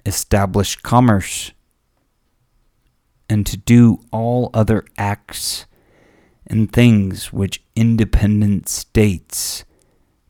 establish 0.06 0.78
commerce, 0.78 1.52
and 3.30 3.46
to 3.46 3.58
do 3.58 4.00
all 4.14 4.50
other 4.54 4.86
acts 4.98 5.66
and 6.48 6.72
things 6.72 7.34
which 7.34 7.62
independent 7.76 8.70
states 8.70 9.66